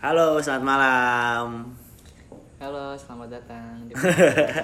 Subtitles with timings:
[0.00, 1.76] Halo, selamat malam.
[2.56, 3.84] Halo, selamat datang.
[3.84, 3.92] di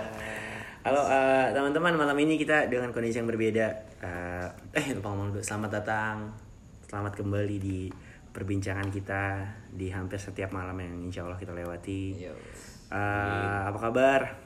[0.88, 3.68] Halo eh, teman-teman, malam ini kita dengan kondisi yang berbeda.
[4.00, 4.48] Eh,
[4.80, 5.44] eh lupa ngomong dulu.
[5.44, 6.32] Selamat datang,
[6.88, 7.92] selamat kembali di
[8.32, 9.44] perbincangan kita
[9.76, 12.16] di hampir setiap malam yang insya Allah kita lewati.
[12.16, 12.32] Yo.
[12.88, 14.40] Eh, apa kabar?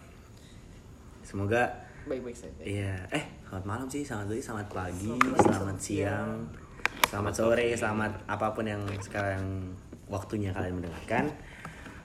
[1.23, 2.67] Semoga Baik-baik saja.
[2.67, 6.51] Iya, eh selamat malam sih, selamat pagi, selamat pagi, selamat siang,
[7.07, 9.71] selamat sore, selamat apa pun yang sekarang
[10.11, 11.31] waktunya kalian mendengarkan.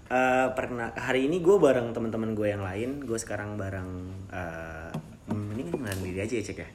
[0.05, 3.89] Eh pernah hari ini gue bareng teman-teman gue yang lain, gue sekarang bareng
[4.29, 4.93] eh
[5.25, 6.69] mending kenalin diri aja ya cek ya.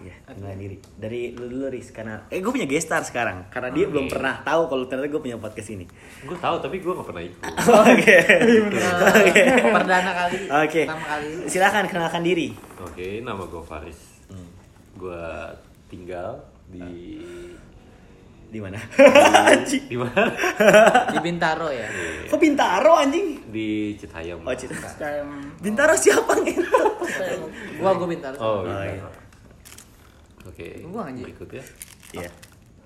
[0.00, 0.76] Iya, kenalin diri.
[0.96, 4.72] Dari lu dulu Riz, karena eh gue punya gestar sekarang, karena dia belum pernah tahu
[4.72, 5.84] kalau ternyata gue punya podcast ini.
[6.24, 7.40] Gue tahu tapi gue gak pernah ikut.
[7.92, 8.16] Oke.
[9.20, 9.40] Oke.
[9.40, 10.36] Eh, Perdana kali.
[10.48, 10.82] Oke.
[10.88, 11.28] Pertama kali.
[11.44, 12.56] Silakan kenalkan diri.
[12.80, 14.00] Oke, nama gue Faris.
[14.96, 15.24] Gue
[15.92, 16.40] tinggal
[16.72, 16.80] di
[18.50, 18.78] Di mana?
[19.86, 20.26] di mana?
[21.14, 21.86] Di Bintaro ya.
[22.26, 23.46] Kok Bintaro anjing?
[23.46, 24.42] Di Citayam.
[24.42, 24.74] Oh, Cita.
[25.62, 26.66] Bintaro siapa gitu?
[27.78, 28.36] Gua gua Bintaro.
[28.42, 29.06] Oh, Oh, iya.
[30.42, 30.82] Oke.
[30.82, 31.30] Gua anjing.
[31.30, 31.64] Ikut ya.
[32.10, 32.30] Iya.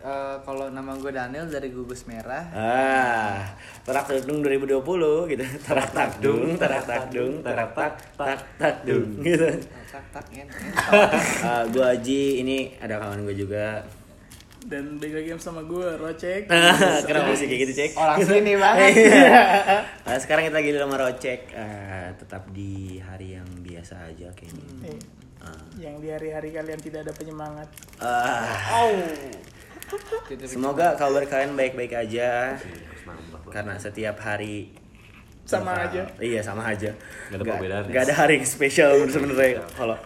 [0.05, 2.45] Eh, kalau nama gue Daniel dari Gugus Merah.
[2.53, 3.57] Ah,
[3.89, 4.85] terak takdung 2020
[5.33, 5.45] gitu.
[5.65, 9.49] Terak takdung, terak takdung, terak tak tak takdung gitu.
[9.89, 10.25] Tak tak.
[11.41, 13.81] Ah, gua Aji, ini ada kawan gue juga.
[14.65, 16.49] Dan balik lagi sama gue Rocek
[17.09, 17.91] Kenapa sih kayak gitu, Cek?
[17.95, 18.93] Orang sini banget.
[18.95, 19.43] Iya.
[20.09, 21.41] Ah, sekarang kita lagi di rumah Rocek.
[21.51, 24.65] Ah, tetap di hari yang biasa aja kayaknya.
[24.87, 25.01] Eh,
[25.39, 25.61] Ah.
[25.77, 28.49] yang di hari-hari kalian tidak ada penyemangat Ah,
[30.25, 32.57] Gitu, semoga kabar kalian baik-baik aja.
[33.47, 34.73] Karena setiap hari
[35.45, 36.03] Sama bakal- aja.
[36.19, 36.89] iya sama aja
[37.29, 37.91] Nggak ada perbedaan ya?
[37.93, 39.97] nggak ada hari yang spesial menurut sebenarnya kalau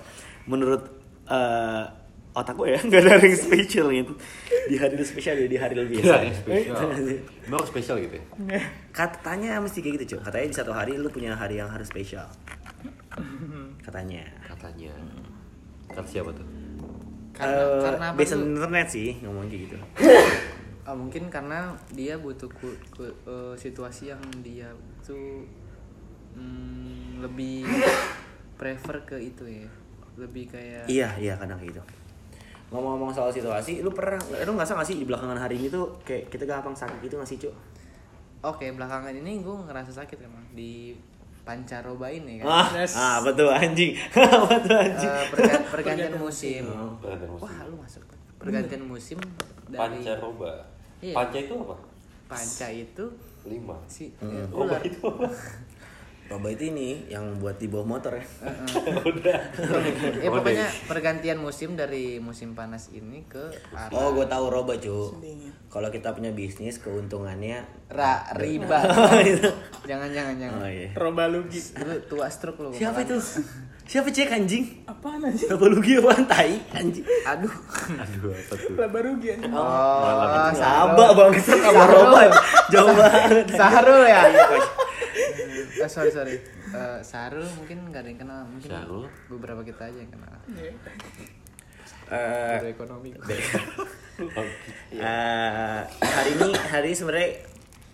[0.44, 0.82] menurut
[1.24, 1.82] eh,
[2.38, 4.12] otak gue ya nggak ada yang spesial gitu
[4.68, 6.76] di hari spesial ya di hari lebih biasa yang spesial.
[7.42, 8.24] Emang harus spesial gitu ya?
[8.90, 12.28] katanya mesti kayak gitu cuy katanya di satu hari lu punya hari yang harus spesial
[13.80, 14.90] katanya Katanya.
[15.88, 16.44] Kata siapa tuh?
[17.32, 19.76] Karena, Eh, karena apa based internet sih ngomong kayak gitu
[20.82, 25.44] Oh, mungkin karena dia butuh ku, ku- eh, situasi yang dia tuh
[26.32, 27.68] mm, lebih
[28.56, 29.68] prefer ke itu ya.
[30.16, 31.82] Lebih kayak iya iya kadang kayak gitu
[32.68, 36.28] ngomong-ngomong soal situasi lu pernah lu nggak nggak sih di belakangan hari ini tuh kayak
[36.28, 37.54] kita gampang sakit gitu nggak sih cuy
[38.38, 40.94] Oke, belakangan ini gue ngerasa sakit emang di
[41.42, 42.46] pancaroba ini kan.
[42.46, 42.94] Ah, Yes.
[42.94, 43.98] ah betul anjing.
[44.46, 45.10] betul anjing.
[45.10, 46.62] Eh, perga- pergantian musim.
[46.62, 47.34] Musim.
[47.34, 48.06] Wah, lu masuk.
[48.38, 49.18] Pergantian musim
[49.66, 50.54] dari Pancaroba.
[51.02, 51.14] Iya.
[51.14, 51.76] Panca itu apa?
[52.28, 53.04] panca itu
[53.42, 53.74] Lima.
[53.88, 54.30] si Hmm.
[54.30, 54.78] eh, ular.
[54.86, 55.26] itu apa?
[56.28, 58.20] Roba itu ini yang buat di bawah motor ya.
[60.24, 65.16] ya pokoknya pergantian musim dari musim panas ini ke arah Oh, gue tahu roba, cu.
[65.24, 65.48] Dingin.
[65.72, 68.76] Kalau kita punya bisnis keuntungannya ra riba.
[69.08, 69.48] Oh, itu.
[69.88, 70.60] jangan jangan jangan.
[70.60, 70.92] Oh iya.
[70.92, 72.76] Roba Lugi Lu tua stroke lu.
[72.76, 73.16] Siapa itu?
[73.88, 74.84] Siapa cek anjing?
[74.84, 77.08] apaan aja Roba lugi apaan tai anjing?
[77.24, 77.48] Aduh.
[77.96, 78.76] Aduh, apa tuh?
[78.76, 82.20] Roba Rugi aja Oh, Saba bang, sama roba
[82.68, 83.48] jauh banget.
[83.56, 84.28] Sahrul ya?
[85.78, 85.86] Iya.
[85.86, 86.36] Eh, sorry sorry.
[86.74, 89.06] Eh, Sahrul mungkin gak ada yang kenal, mungkin Sahrul?
[89.30, 90.34] beberapa kita aja yang kenal.
[90.50, 90.72] Iya.
[92.08, 93.10] Eh, Guru ekonomi.
[94.90, 97.30] eh, hari ini hari ini sebenarnya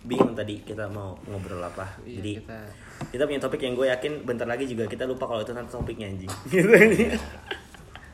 [0.05, 1.85] bingung tadi kita mau ngobrol apa.
[2.01, 2.59] Iya, Jadi kita
[3.11, 6.09] kita punya topik yang gue yakin bentar lagi juga kita lupa kalau itu nanti topiknya
[6.09, 6.31] anjing.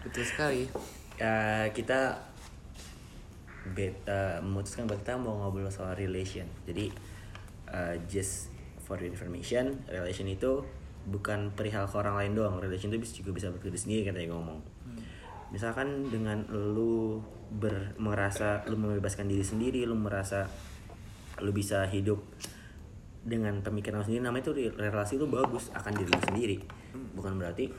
[0.04, 0.68] betul sekali.
[1.16, 2.18] Ya, kita
[3.72, 6.50] bet, eh, memutuskan bahwa kita mau ngobrol soal relation.
[6.68, 6.92] Jadi
[7.72, 8.51] eh, just
[8.92, 10.60] for your information, relation itu
[11.08, 12.60] bukan perihal ke orang lain doang.
[12.60, 14.60] Relation itu bisa juga bisa ke diri sendiri katanya ngomong.
[15.56, 17.24] Misalkan dengan lu
[17.56, 20.44] ber, merasa lu membebaskan diri sendiri, lu merasa
[21.40, 22.20] lu bisa hidup
[23.24, 26.58] dengan pemikiran lu sendiri, namanya itu re- relasi lu bagus akan diri lu sendiri.
[27.16, 27.72] Bukan berarti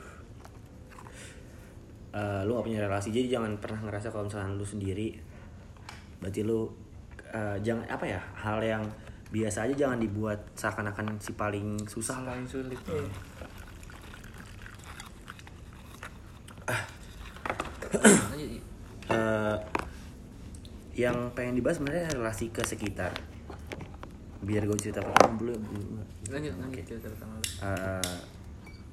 [2.13, 5.17] eh, lu gak punya relasi jadi jangan pernah ngerasa kalau misalkan lu sendiri
[6.21, 6.69] berarti lu
[7.33, 8.83] eh, jangan apa ya hal yang
[9.33, 12.77] biasa aja jangan dibuat seakan-akan si paling susah lah Paling sulit.
[18.37, 18.61] Ji.
[19.13, 19.57] Eh,
[20.93, 23.13] yang pengen dibahas sebenarnya relasi ke sekitar
[24.43, 25.59] biar gue cerita pertama dulu ya,
[26.35, 27.47] lanjut lanjut cerita pertama lu.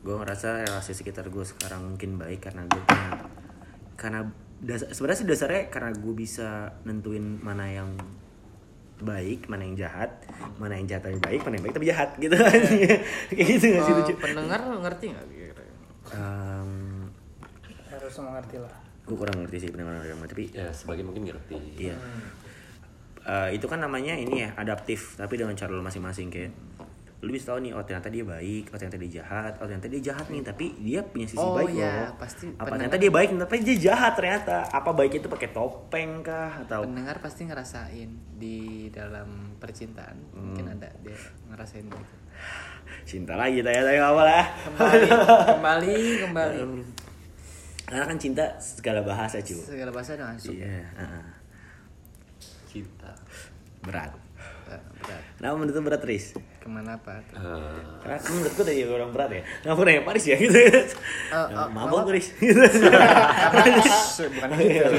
[0.00, 3.10] gue ngerasa relasi sekitar gue sekarang mungkin baik karena gue punya
[3.98, 4.20] karena
[4.62, 7.90] dasar, sebenarnya sih dasarnya karena gue bisa nentuin mana yang
[9.00, 10.10] baik mana yang jahat
[10.56, 12.36] mana yang jahat tapi baik mana yang baik tapi jahat gitu.
[13.30, 14.12] Kayak gitu nggak sih Eh, lucu.
[14.16, 15.62] pendengar ngerti nggak kira-kira?
[16.12, 16.70] Em,
[17.86, 18.74] harus mengerti lah.
[19.00, 21.56] gue kurang ngerti sih pendengar orang tapi Ya, sebagian mungkin ngerti.
[21.76, 21.96] iya.
[23.20, 26.52] Eh, itu kan namanya ini ya adaptif tapi dengan cara lu masing-masing kayak
[27.20, 30.00] lu bisa tahu nih oh ternyata dia baik oh ternyata dia jahat oh ternyata dia
[30.02, 32.16] jahat nih tapi dia punya sisi Oh, baik iya, loh.
[32.16, 34.56] pasti apa pendengar- ternyata dia baik tapi dia jahat ternyata?
[34.66, 36.80] Apa baik itu pakai topeng kah atau?
[36.82, 38.56] Pendengar pasti ngerasain di
[38.88, 41.12] dalam percintaan mungkin ada dia
[41.46, 42.04] ngerasain gitu.
[43.04, 44.44] Cinta lagi tanya tanya apa lah.
[44.64, 45.08] Kembali
[45.52, 45.94] kembali
[46.24, 46.60] kembali.
[47.84, 50.56] Karena kan cinta segala bahasa cuy segala bahasa udah masuk.
[50.56, 51.24] Iya heeh.
[52.66, 53.12] Cinta.
[53.80, 54.12] berat.
[54.64, 55.22] Berat.
[55.36, 56.32] Kenapa menurut berat Riz?
[56.60, 57.40] Ke mana apa tuh?
[57.40, 59.42] Eh, Karena kan menurut gue tadi orang berat ya.
[59.64, 60.58] Nggak pernah yang Paris ya gitu.
[60.60, 60.84] Eh,
[61.72, 62.12] Mabok mabok.
[62.12, 62.60] Riz gitu
[64.28, 64.92] bukan gitu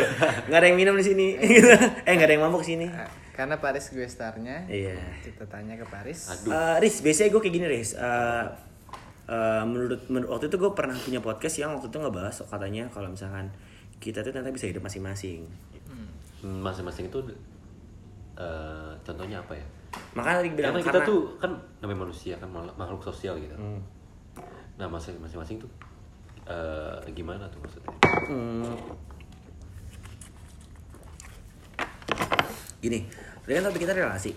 [0.49, 1.27] Nggak ada yang minum di sini.
[1.37, 1.69] Gitu.
[2.01, 2.89] Eh nggak ada yang mabok sini.
[3.31, 4.97] Karena Paris gue starnya Iya.
[5.21, 6.29] kita tanya ke Paris.
[6.29, 6.49] Aduh.
[6.51, 7.93] Eh, Riz, biasanya gue kayak gini Riz.
[7.93, 8.45] Eh,
[9.29, 13.07] eh, menurut, menurut waktu itu gue pernah punya podcast yang waktu itu ngebahas katanya kalau
[13.07, 13.53] misalkan
[14.01, 15.45] kita tuh ternyata bisa hidup masing-masing.
[16.41, 17.19] Hmm, masing-masing itu
[18.33, 19.65] eh, contohnya apa ya?
[20.11, 23.55] Makanya tadi bilang Karena kita tuh kan namanya manusia kan makhluk sosial gitu.
[23.55, 23.79] Hmm.
[24.79, 25.71] Nah masing- masing-masing tuh
[26.47, 27.91] eh, gimana tuh maksudnya?
[28.27, 28.75] Hmm.
[32.81, 33.05] Gini,
[33.45, 34.31] tadi kan topik kita relasi.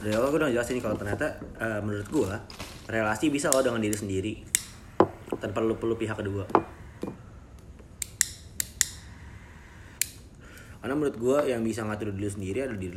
[0.00, 1.26] Dari awal gue udah jelasin kalau ternyata
[1.60, 2.32] eh, menurut gue
[2.88, 4.32] relasi bisa lo dengan diri sendiri
[5.36, 6.48] tanpa lu perlu pihak kedua.
[10.80, 12.96] Karena menurut gue yang bisa ngatur diri lu sendiri adalah diri,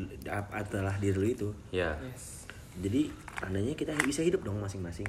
[0.55, 1.49] adalah diri lu itu.
[1.75, 1.99] Ya.
[1.99, 2.47] yes
[2.79, 5.05] Jadi tandanya kita bisa hidup dong masing-masing.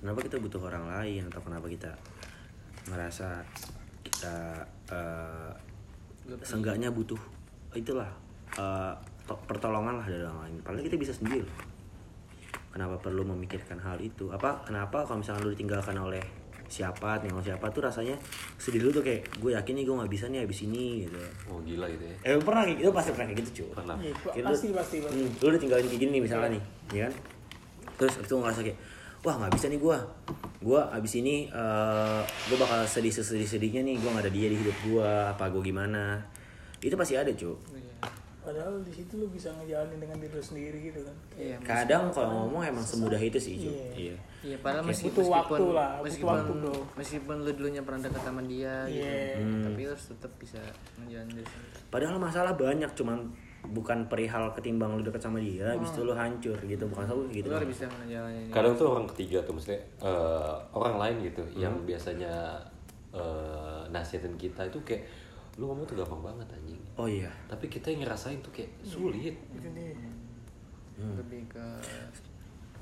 [0.00, 1.92] Kenapa kita butuh orang lain atau kenapa kita
[2.90, 3.44] merasa
[4.02, 5.52] kita eh,
[6.42, 7.20] seenggaknya butuh
[7.76, 8.10] itulah
[9.28, 10.56] to- pertolongan lah dari orang lain.
[10.64, 11.46] Padahal kita bisa sendiri.
[12.72, 14.32] Kenapa perlu memikirkan hal itu?
[14.32, 16.24] Apa kenapa kalau misalnya lu ditinggalkan oleh
[16.72, 18.16] siapa, tinggal siapa tuh rasanya
[18.56, 21.20] sedih lu tuh kayak gue yakin nih gue nggak bisa nih abis ini gitu.
[21.52, 22.16] Oh gila gitu ya.
[22.24, 23.68] Eh lu pernah kayak gitu, pasti pernah kayak gitu cuy.
[23.76, 23.96] Pernah.
[24.00, 25.20] Iya, Kayak pasti pasti pasti.
[25.20, 26.62] Hmm, lu udah tinggalin kayak gini nih misalnya nih,
[26.96, 27.14] ya kan?
[28.00, 28.78] Terus abis itu ngerasa kayak,
[29.20, 29.98] wah nggak bisa nih gua,
[30.64, 34.56] gua abis ini eh gua bakal sedih sedih sedihnya nih, gua nggak ada dia di
[34.56, 36.24] hidup gua, apa gua gimana?
[36.80, 37.52] Itu pasti ada cuy.
[38.42, 38.44] Iya.
[38.44, 41.14] Padahal di situ lu bisa ngejalanin dengan diri lu sendiri gitu kan.
[41.32, 43.70] iya Kadang kalau ngomong emang semudah itu sih cuy.
[43.70, 43.86] Iya.
[43.94, 44.16] Iya.
[44.42, 46.74] Iya, padahal meski, butuh meskipun waktu lah, butuh meskipun waktu, bro.
[46.98, 49.38] meskipun lu dulunya pernah dekat sama dia Iya.
[49.38, 49.62] gitu, Hmm.
[49.62, 50.58] tapi lu harus tetap bisa
[50.98, 51.70] ngejalanin diri sendiri.
[51.86, 53.18] Padahal masalah banyak, cuman
[53.62, 57.36] bukan perihal ketimbang lu deket sama dia, abis itu lu hancur gitu, bukan selalu kayak
[57.38, 57.46] gitu.
[57.48, 58.50] Lu bisa ngejalanin.
[58.50, 62.58] Kadang tuh orang ketiga tuh maksudnya eh, orang lain gitu yang biasanya
[63.12, 65.06] eh, nasihatin kita itu kayak
[65.54, 66.80] lu ngomong tuh gampang banget anjing.
[66.94, 67.28] Oh iya.
[67.44, 69.36] Tapi kita yang ngerasain tuh kayak sulit.
[69.50, 69.92] Itu dia.
[70.94, 71.64] lebih ke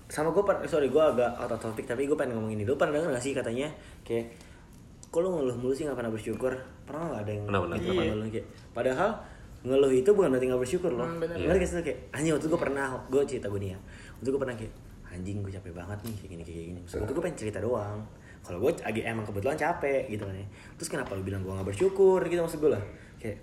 [0.06, 2.98] sama gue sorry gue agak out of topic tapi gue pengen ngomong ini lu pernah
[2.98, 3.70] denger gak sih katanya
[4.02, 4.34] kayak
[5.04, 6.50] kok lu ngeluh mulu sih gak pernah bersyukur
[6.84, 7.76] pernah gak ada yang Pernah, pernah.
[7.78, 8.10] gitu Iya.
[8.10, 9.10] ngeluh kayak padahal
[9.62, 11.36] ngeluh itu bukan berarti gak bersyukur loh Hmm, bener.
[11.38, 14.30] Ngerti lu kayak anjing waktu itu gue pernah gue cerita gue nih ya waktu itu
[14.30, 14.72] gue pernah kayak
[15.08, 17.98] anjing gue capek banget nih kayak gini kayak gini gue gue pengen cerita doang
[18.40, 20.46] kalau gue lagi emang kebetulan capek gitu kan ya.
[20.80, 22.84] Terus kenapa lu bilang gue gak bersyukur gitu maksud gue lah.
[23.20, 23.38] Kayak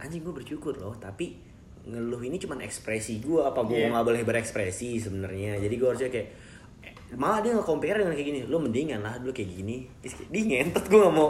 [0.00, 1.40] anjing gue bersyukur loh tapi
[1.80, 5.56] ngeluh ini cuman ekspresi gue apa gue nggak boleh berekspresi sebenarnya?
[5.60, 6.28] Jadi gue harusnya kayak
[7.10, 10.40] malah dia nge-compare dengan kayak gini lu mendingan lah dulu kayak gini Terus kayak, di
[10.46, 11.28] ngentot gue gak mau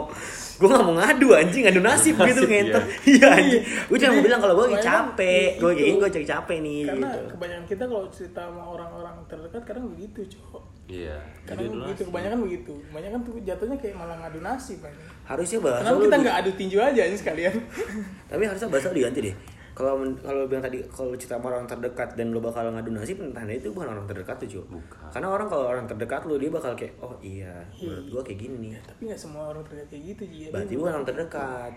[0.55, 4.21] gue gak mau ngadu anjing ngadu nasib gitu Nasib, ngentot iya anjing gue cuma mau
[4.21, 7.83] bilang kalau gue capek gue kayak gini gue cari capek nih Karena gitu kebanyakan kita
[7.85, 10.63] kalau cerita sama orang-orang terdekat kadang begitu, cowok.
[10.85, 11.15] Iya.
[11.47, 12.73] Kadang Jadi begitu, kebanyakan begitu.
[12.83, 15.03] Kebanyakan tuh jatuhnya kayak malah ngadu nasib aja.
[15.23, 17.53] harusnya bahasa Kenapa kita di- nggak adu tinju aja ini sekalian?
[18.29, 19.35] tapi harusnya bahasa diganti deh
[19.71, 23.49] kalau kalau bilang tadi kalau cerita sama orang terdekat dan lu bakal ngadu nasib tanda
[23.49, 25.07] itu bukan orang terdekat tuh cuy Bukan.
[25.09, 28.55] karena orang kalau orang terdekat lu dia bakal kayak oh iya menurut gue kayak gini
[28.59, 30.39] nih Tapi nggak semua orang terdekat kayak gitu, Ji.
[30.43, 31.73] Ada berarti bukan orang terdekat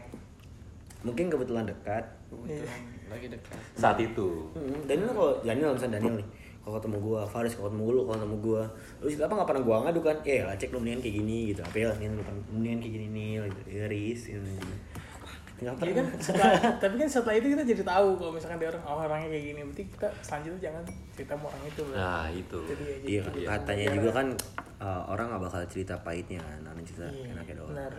[1.00, 2.04] mungkin kebetulan dekat
[2.44, 2.66] Iya.
[3.06, 3.58] lagi dekat.
[3.74, 4.50] saat itu.
[4.52, 6.28] Hmm, Daniel kalau Daniel misalnya Daniel nih
[6.64, 8.62] kalau ketemu gua, Faris kalau ketemu lu, kalau ketemu gua,
[8.98, 10.16] lu cerita apa nggak pernah gua ngadu kan?
[10.24, 11.60] Eh, lah cek lu mendingan kayak gini gitu.
[11.60, 11.88] Apa ya,
[12.48, 13.60] mendingan kayak gini nih, gitu.
[13.84, 14.48] Iris, gitu.
[15.64, 15.96] Nggak Iya pernah.
[15.96, 19.28] kan, setelah, tapi kan setelah itu kita jadi tahu kalau misalkan dia orang oh, orangnya
[19.28, 21.80] kayak gini, berarti kita selanjutnya jangan cerita sama orang itu.
[21.82, 21.94] bro.
[21.94, 22.58] Nah itu.
[22.66, 23.38] Jadi ya Iya, gitu.
[23.46, 24.26] katanya juga kan
[24.78, 27.72] uh, orang nggak bakal cerita pahitnya kan, orang cerita Iya, enaknya doang.
[27.72, 27.92] benar.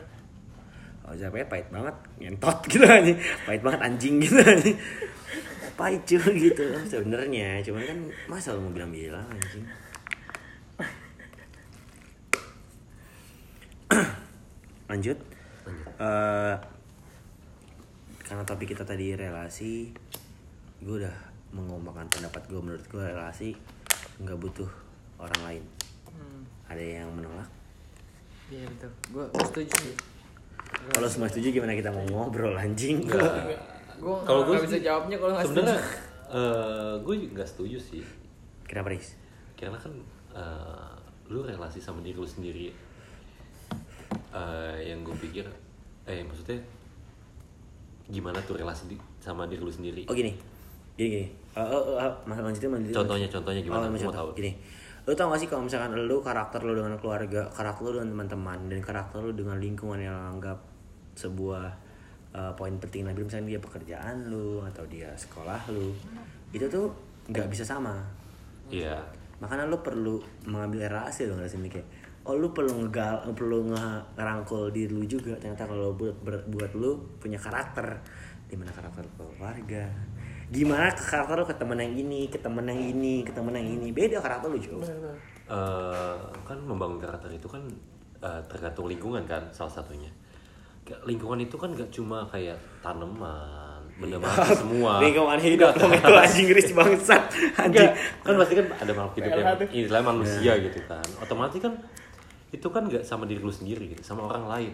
[1.01, 3.13] Oh, siapa pahit banget, ngentot gitu aja.
[3.43, 4.71] Pahit banget anjing gitu aja.
[5.75, 9.65] Pahit cuy gitu sebenarnya, cuman kan masa lu mau bilang-bilang anjing.
[14.87, 15.17] Lanjut.
[15.95, 16.53] Eh,
[18.25, 19.93] karena topik kita tadi relasi,
[20.79, 21.15] gue udah
[21.51, 23.53] mengomongkan pendapat gue menurut gue relasi
[24.17, 24.69] nggak butuh
[25.17, 25.63] orang lain.
[26.07, 27.47] Hmm, Ada yang menolak?
[28.45, 28.91] iya betul.
[29.09, 29.95] Gua, gua setuju sih.
[30.87, 33.01] Kalau semua setuju gimana kita mau ngobrol anjing?
[33.01, 36.03] Gue Kalau gua nggak bisa jawabnya kalau nggak sebenarnya setuju.
[36.27, 38.03] eh gue juga nggak setuju sih
[38.63, 39.13] Kenapa Riz?
[39.55, 39.93] karena kan
[40.31, 40.93] eh,
[41.27, 42.69] lu relasi sama diri lu sendiri
[44.29, 45.47] Eh, yang gue pikir
[46.03, 46.59] eh maksudnya
[48.05, 50.33] gimana tuh relasi di, sama diri lu sendiri Oh gini,
[50.93, 51.27] gini gini.
[51.57, 52.93] Uh, uh, uh, mas lanjutin lanjutin.
[52.93, 53.87] Contohnya- contohnya gimana?
[53.87, 54.13] Oh, mau contoh.
[54.13, 54.29] tahu.
[54.37, 54.51] Gini,
[55.07, 58.59] lu tau gak sih kalau misalkan lu karakter lu dengan keluarga, karakter lu dengan teman-teman,
[58.69, 60.59] dan karakter lu dengan lingkungan yang anggap
[61.15, 61.65] sebuah
[62.35, 65.95] uh, poin penting lah, misalnya dia pekerjaan lu atau dia sekolah lu,
[66.51, 66.91] itu tuh
[67.31, 68.03] nggak bisa sama.
[68.69, 68.99] iya
[69.39, 71.87] Makanya lu perlu mengambil relasi dong dari sini kayak
[72.25, 75.37] oh lu perlu ngegal perlu nge- ngerangkul diri lu juga.
[75.37, 78.01] Ternyata kalau buat ber- buat lu punya karakter.
[78.45, 79.83] Di mana karakter lu ke keluarga?
[80.49, 83.65] Gimana ke karakter lu ke temen yang ini ke temen yang ini ke temen yang
[83.65, 83.89] ini?
[83.89, 85.17] Beda karakter lu juga Bener-bener.
[85.45, 87.61] Eh, kan membangun karakter itu kan
[88.21, 90.09] eh, tergantung lingkungan kan salah satunya.
[90.85, 94.97] Lingkungan itu kan gak cuma kayak tanaman benda mati semua.
[95.05, 97.23] Lingkungan hidup dong itu anjing Riz bangsat.
[97.57, 97.89] Anjing.
[98.21, 101.05] Kan pasti kan ada makhluk hidup yang istilahnya manusia gitu kan.
[101.17, 101.73] Otomatis kan
[102.55, 104.73] itu kan gak sama diri lu sendiri gitu sama orang lain.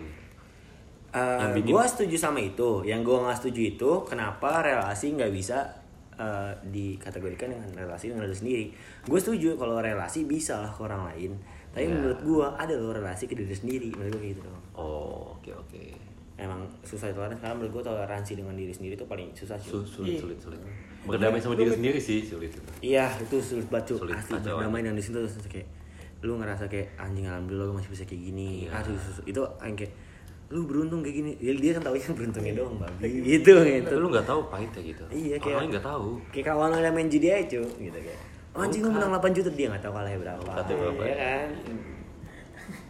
[1.11, 2.69] Yang bikin- gue setuju sama itu.
[2.83, 5.57] Yang gue nggak setuju itu kenapa relasi nggak bisa
[6.13, 8.65] eh, dikategorikan dengan relasi dengan diri sendiri?
[9.03, 11.31] Gue setuju kalau relasi bisa lah ke orang lain.
[11.71, 11.91] Tapi Ya.
[11.91, 14.41] menurut gue ada loh relasi ke diri sendiri menurut gue gitu.
[14.41, 15.81] Dong oh oke oke.
[16.37, 19.67] Emang susah toleransi karena menurut gue toleransi dengan diri sendiri itu paling susah sih.
[19.67, 20.21] Su- sulit Iya.
[20.21, 20.61] sulit sulit.
[21.01, 22.61] Berdamai sama diri sendiri sih sulit itu.
[22.85, 25.67] Iya itu sulit banget cuy Sulit, asli berdamai dengan diri sendiri kayak
[26.21, 28.77] lu ngerasa kayak anjing alhamdulillah gue masih bisa kayak gini Iya.
[28.77, 29.93] aduh itu yang kayak
[30.49, 34.07] lu beruntung kayak gini ya, dia kan taunya beruntungnya doang babi gitu gitu tapi lu
[34.07, 37.27] nggak tahu pahitnya gitu Iya, orang kayak- lain nggak tahu kayak kawan yang main judi
[37.27, 38.19] aja cuy gitu kayak
[38.51, 38.93] oh, anjing Bukan.
[38.93, 41.01] menang 8 juta dia nggak tahu kalahnya berapa Katanya berapa.
[41.01, 41.47] ya kan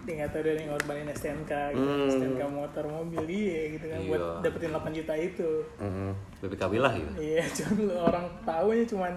[0.00, 1.84] dia nggak tahu dia yang ngorbanin STNK gitu.
[1.84, 2.08] Hmm.
[2.08, 4.32] STNK motor mobil dia gitu kan buat Iya.
[4.42, 6.10] dapetin 8 juta itu Mm-mm.
[6.40, 9.12] BPKB lah gitu iya cuman lu orang tahunya cuman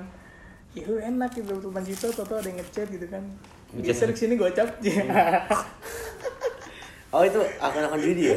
[0.73, 3.21] ya lu enak gitu 8 juta atau ada yang ngechat gitu kan.
[3.77, 4.69] Geser ke sini gocap
[7.13, 8.35] oh itu akun-akun judi ya?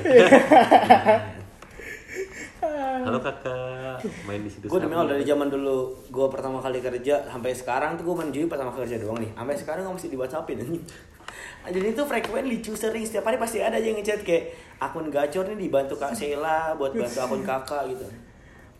[3.06, 4.04] Halo kakak.
[4.28, 5.96] Main di situ gue demi dari zaman dulu.
[6.12, 9.32] Gue pertama kali kerja sampai sekarang tuh gue main judi pertama kali kerja doang nih.
[9.32, 10.84] Sampai sekarang gue mesti di whatsappin anjing.
[11.66, 13.04] Jadi itu frekuensi lucu sering.
[13.08, 16.92] Setiap hari pasti ada aja yang ngechat kayak akun gacor nih dibantu kak Sheila buat
[16.92, 18.06] bantu akun kakak gitu.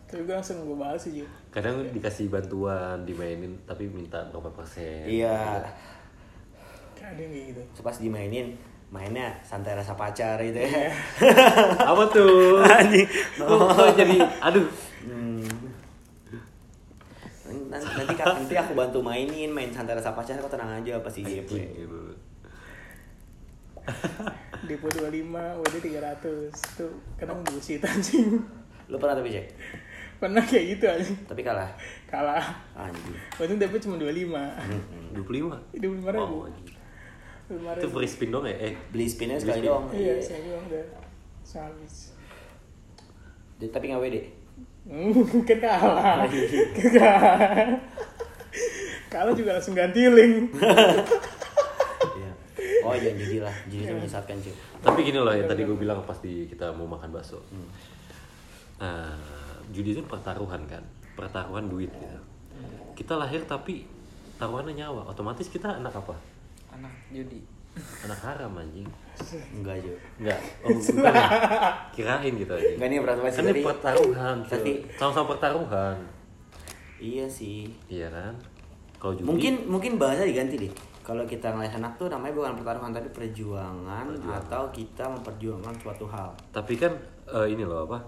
[0.06, 1.24] Tapi gue langsung gue bahas sih.
[1.56, 5.08] Kadang dikasih bantuan dimainin tapi minta berapa persen.
[5.08, 5.64] Iya.
[6.92, 7.80] Kayak gitu.
[7.80, 8.52] Pas dimainin
[8.92, 10.92] mainnya santai rasa pacar gitu ya.
[11.96, 12.60] Apa tuh?
[12.60, 13.08] Anjing.
[13.40, 14.68] Oh, jadi aduh.
[15.08, 15.48] Hmm.
[17.72, 21.24] Nanti, nanti, Kak, nanti aku bantu mainin, main santai rasa pacar, kau tenang aja pasti.
[21.24, 21.56] Gitu.
[24.68, 28.44] Depo 25, WD 300 Tuh kadang bullshit anjing?
[28.92, 29.46] Lu pernah tapi cek?
[30.16, 31.68] Pernah kayak gitu anjing Tapi kalah.
[32.06, 32.44] Kalah.
[32.74, 33.16] Anjing.
[33.36, 34.32] Untung DP cuma 25
[35.12, 35.56] dua puluh lima?
[35.72, 36.24] 25 ribu.
[36.34, 36.66] Oh, anjing.
[37.46, 38.56] 25 itu free spin dong ya?
[38.56, 39.68] Eh Beli spinnya sekali spin.
[39.68, 39.84] doang.
[39.90, 40.84] Iya saya bilang udah.
[41.46, 41.94] Habis
[43.56, 44.16] Dia- Tapi nggak WD.
[44.84, 45.12] Hmm,
[45.48, 47.68] kan kalah Kalah
[49.08, 50.52] Kalah juga langsung ganti link.
[52.08, 52.30] Iya.
[52.82, 54.54] Oh iya jadi lah, jadi itu menyesatkan cuy.
[54.78, 57.42] tapi gini loh yang tadi gue bilang pas di kita mau makan bakso.
[58.76, 59.12] Nah
[59.70, 60.82] judi itu pertaruhan kan?
[61.14, 62.18] Pertaruhan duit gitu
[62.96, 63.84] kita lahir tapi
[64.40, 65.04] taruhannya nyawa.
[65.04, 66.16] Otomatis kita anak apa?
[66.72, 67.44] Anak judi.
[68.08, 68.88] Anak haram anjing.
[69.56, 69.96] Enggak cuy.
[70.16, 70.40] enggak.
[70.64, 71.28] Oh bukan ya
[71.92, 72.72] kirain gitu aja.
[72.72, 74.36] Enggak nih berat banget sih kan ini pertaruhan.
[74.48, 75.96] Tadi- sama-sama pertaruhan.
[76.96, 77.68] Iya sih.
[77.92, 78.32] iya kan?
[78.96, 80.72] Kalau judi Mungkin mungkin bahasa diganti deh.
[81.04, 84.42] Kalau kita ngeliat anak tuh namanya bukan pertarungan tapi perjuangan, Perjuangan.
[84.42, 86.34] atau kita memperjuangkan suatu hal.
[86.50, 86.90] tapi kan
[87.30, 88.00] eh, ini loh apa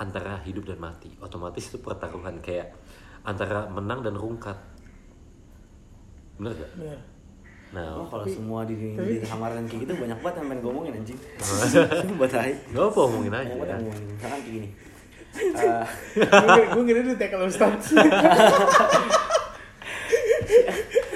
[0.00, 2.72] antara hidup dan mati otomatis itu pertaruhan kayak
[3.20, 4.56] antara menang dan rungkat
[6.34, 6.72] bener gak?
[6.74, 6.98] Bener
[7.70, 10.62] nah Oh, kalau Tapi- semua di, di tapi- samaran kayak gitu banyak banget yang pengen
[10.64, 11.18] ngomongin anjing.
[12.18, 12.50] Buat hai.
[12.66, 13.62] nggak apa ngomongin aja ya.
[13.62, 14.04] yang ngomongin.
[14.10, 14.68] Misalkan kayak gini.
[15.30, 15.84] Eh,
[16.66, 17.86] Gue kira dia tackle Ustaz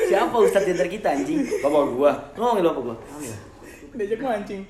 [0.05, 1.43] siapa ustadz di antara kita anjing?
[1.59, 2.13] Bapak gua.
[2.37, 2.95] Ngomongin bapak gua.
[2.95, 3.35] Ngomongin.
[3.95, 4.63] Diajak mancing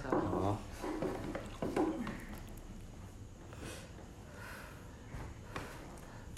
[0.00, 0.56] salah Oh.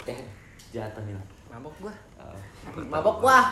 [0.05, 0.21] Eh,
[0.75, 1.15] jatuh nih.
[1.47, 1.93] mabok gua.
[2.19, 2.35] Oh.
[2.83, 3.45] mabok wah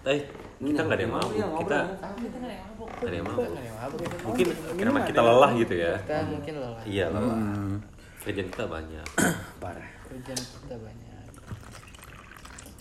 [0.00, 0.20] eh
[0.60, 3.98] kita nggak ada yang mau Iya, kita nggak ada yang mau nggak ada yang mabok
[4.24, 4.46] mungkin
[4.78, 5.92] karena kita lelah gitu ya.
[6.00, 6.82] Kita mungkin lelah.
[6.86, 7.38] Iya lelah.
[8.20, 9.06] Kerjaan kita banyak.
[9.62, 9.88] Parah.
[10.06, 11.24] kerjaan kita banyak.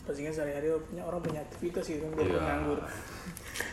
[0.03, 2.39] Pasti kan sehari-hari punya orang punya aktivitas gitu kan Iya.
[2.39, 2.79] nganggur.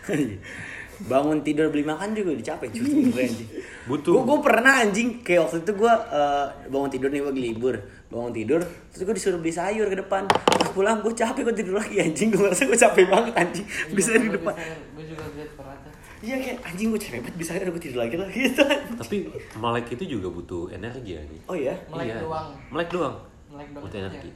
[1.10, 2.68] Bangun tidur beli makan juga udah capek.
[2.72, 3.48] Cuy anjing.
[3.84, 4.12] Butuh.
[4.16, 5.08] gue gue pernah anjing.
[5.20, 7.76] Kayak waktu itu gue eh, bangun tidur nih gue lagi libur
[8.06, 11.74] bangun tidur terus gue disuruh beli sayur ke depan pas pulang gue capek gue tidur
[11.74, 14.54] lagi anjing gue ngerasa gue capek banget anjing bisa di depan
[14.94, 18.14] gue juga lihat pernah tuh iya kayak anjing gue capek banget bisa gue tidur lagi
[18.14, 18.62] lah gitu
[18.96, 19.16] Tapi
[19.54, 21.22] melek itu juga butuh energi ya.
[21.22, 21.40] Nih.
[21.44, 22.16] oh iya Melek Iya.
[22.22, 22.48] doang.
[22.70, 23.14] Melek doang.
[23.50, 24.30] Melek doang Butuh energi.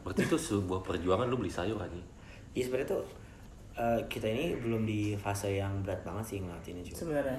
[0.00, 2.00] Berarti itu sebuah perjuangan lu beli sayur aja.
[2.50, 3.02] iya sebenarnya tuh
[3.78, 6.98] eh, kita ini belum di fase yang berat banget sih ngelatinnya juga.
[6.98, 7.38] Sebenarnya.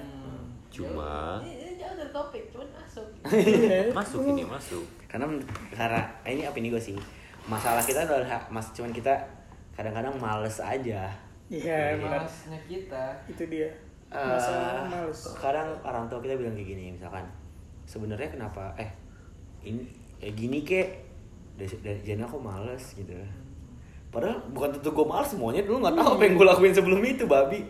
[0.70, 3.06] Cuma ini jauh dari topik cuman masuk.
[3.98, 4.84] Masuk ini masuk.
[5.10, 5.26] karena
[5.74, 6.96] karena ini apa ini gue sih.
[7.50, 9.12] Masalah kita adalah mas cuman kita
[9.74, 11.10] kadang-kadang males aja.
[11.50, 13.04] Iya benar malasnya kita.
[13.26, 13.68] Itu dia.
[14.10, 15.20] Eh, masalah males.
[15.34, 17.26] kadang orang tua kita bilang kayak gini misalkan
[17.84, 18.70] sebenarnya kenapa?
[18.78, 18.90] Eh
[19.66, 19.82] ini
[20.22, 21.10] eh, gini kek.
[21.58, 23.12] Dari dari jadi aku males gitu
[24.10, 27.24] padahal bukan tentu gue males semuanya dulu nggak tahu apa yang gue lakuin sebelum itu
[27.24, 27.60] babi.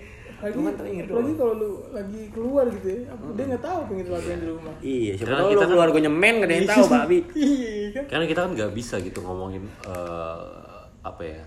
[0.41, 1.37] Lagi Lu lagi doang.
[1.37, 4.75] kalau lu lagi keluar gitu ya dia nggak tahu pengen lakuin di rumah.
[4.81, 7.19] Iya siapa Karena tahu kita lu kan- keluar gue nyemen gak ada yang tahu babi.
[7.37, 8.05] iya kan?
[8.09, 10.45] Karena kita kan nggak bisa gitu ngomongin eh,
[11.03, 11.45] apa ya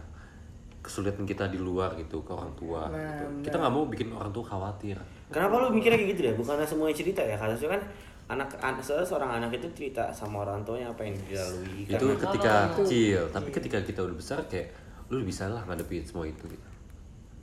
[0.77, 2.85] kesulitan kita di luar gitu ke orang tua.
[2.85, 3.49] Nah, gitu.
[3.49, 4.97] Kita nggak mau bikin orang tua khawatir.
[5.27, 6.35] kenapa lu mikirnya kayak gitu deh?
[6.35, 7.33] Bukannya semuanya cerita ya?
[7.33, 7.81] Karena kan
[8.29, 11.87] anak soalnya seorang anak itu cerita sama orang tuanya apa yang dilalui.
[11.87, 14.69] Itu ketika kecil, tapi ketika kita udah besar kayak
[15.07, 16.67] lu bisa lah ngadepin semua itu gitu.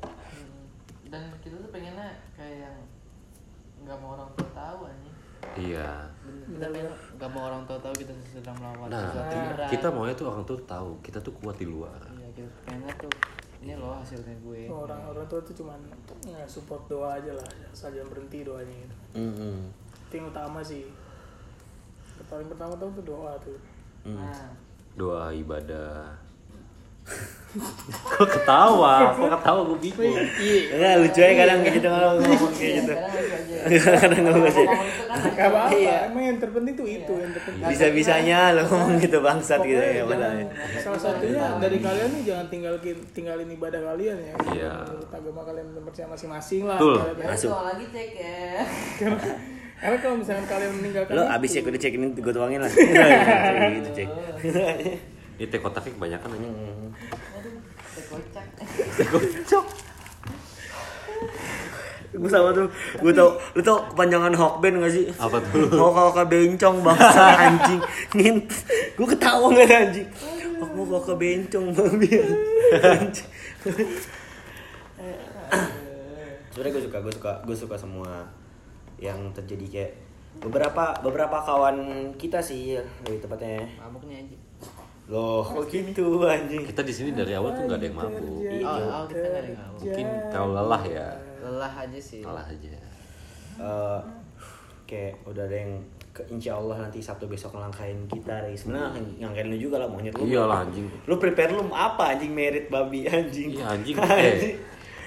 [0.00, 0.64] Hmm,
[1.06, 2.76] dan kita tuh pengennya kayak yang
[3.80, 5.16] nggak mau orang tua tahu anjing
[5.52, 6.04] Iya.
[6.46, 9.68] kita pengen nggak mau orang tua tahu kita sedang melawan Nah, sesuatu ki- berat.
[9.70, 11.96] kita maunya tuh orang tua tahu kita tuh kuat di luar.
[12.10, 13.12] iya kita pengennya tuh
[13.60, 15.80] ini loh hasilnya gue orang orang tua tuh cuman
[16.22, 19.68] ya, support doa aja lah saja berhenti doanya gitu Mm-mm.
[20.02, 20.88] itu yang utama sih
[22.14, 23.56] yang paling pertama tuh tuh doa tuh
[24.06, 24.48] nah
[24.90, 26.08] Doa ibadah.
[28.14, 29.10] Kok ketawa?
[29.12, 30.14] Kok ketawa gue bingung.
[30.70, 32.92] Enggak lucu aja kadang kayak gitu kalau ngomong kayak gitu.
[32.94, 33.56] kadang aja
[33.98, 34.66] Kadang ngomong Kalau sih.
[34.68, 35.96] ngomong itu kan gak apa apa Iya.
[36.06, 40.46] emang yang terpenting tuh itu yang terpenting Bisa-bisanya lo ngomong gitu bangsat gitu ya padahal.
[40.78, 44.72] salah satunya dari kalian nih jangan tinggalin tinggalin ibadah kalian ya Iya.
[45.10, 46.96] agama kalian percaya masing-masing lah Betul.
[47.18, 47.50] Ya Masuk.
[47.50, 48.44] lagi cek ya
[49.80, 52.68] karena kalau misalkan kalian meninggalkan Lo itu, abis cek udah cek ini gue tuangin lah.
[52.68, 52.84] Cek
[53.74, 54.08] gitu cek.
[55.34, 56.48] Ini teh kotaknya kebanyakan aja.
[62.10, 62.66] Gue sama tuh,
[62.98, 65.06] gue tau, lu tau kepanjangan Hawkband gak sih?
[65.14, 65.70] Apa tuh?
[65.78, 67.80] Hawk bencong bangsa anjing.
[68.18, 68.50] Ngint
[68.98, 70.08] Gue ketawa gak ada anjing.
[70.58, 72.10] Aku Hawk bencong babi
[72.82, 73.28] anjing.
[76.50, 78.26] Sebenernya gue suka, gue suka, gue suka semua
[78.98, 79.92] yang terjadi kayak
[80.42, 82.74] beberapa beberapa kawan kita sih
[83.06, 83.70] lebih tepatnya.
[83.78, 84.49] Mabuknya aja
[85.10, 88.40] loh kok gitu anjing Kita di sini dari awal tuh nggak ada yang mabuk.
[88.40, 88.62] Iya.
[88.62, 91.06] oh, oh kita nggak ada yang mabuk Mungkin kalau lelah ya,
[91.40, 92.70] lelah aja sih lelah aja.
[93.60, 94.00] Eh,
[94.86, 95.72] kayak udah ada yang
[96.10, 98.54] ke insya Allah nanti Sabtu besok ngelangkain kita Ray.
[98.54, 100.86] sebenarnya ngangkain lu juga lah monyet lu Iya lah, anjing.
[101.06, 103.94] lu prepare lu apa anjing merit babi anjing Iya anjing.
[104.02, 104.58] Eh,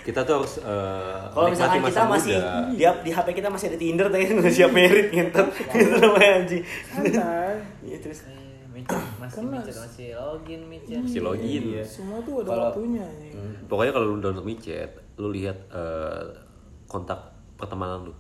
[0.04, 2.36] kita tuh harus eh, kalau misalkan kita masa masih
[2.72, 6.64] di, di HP kita masih ada Tinder tapi nggak siap merit ngentot itu namanya anjing
[6.86, 7.56] santai
[7.88, 8.20] iya terus
[8.84, 11.62] Eh, masih micet masih login micet Masih login.
[11.72, 11.84] Iya.
[11.88, 13.54] semua tuh ada Kalau- waktunya nih Hmm.
[13.64, 16.24] Pokoknya kalau lu download micet, lu lihat eh,
[16.86, 17.16] kontak
[17.56, 18.14] pertemanan lu.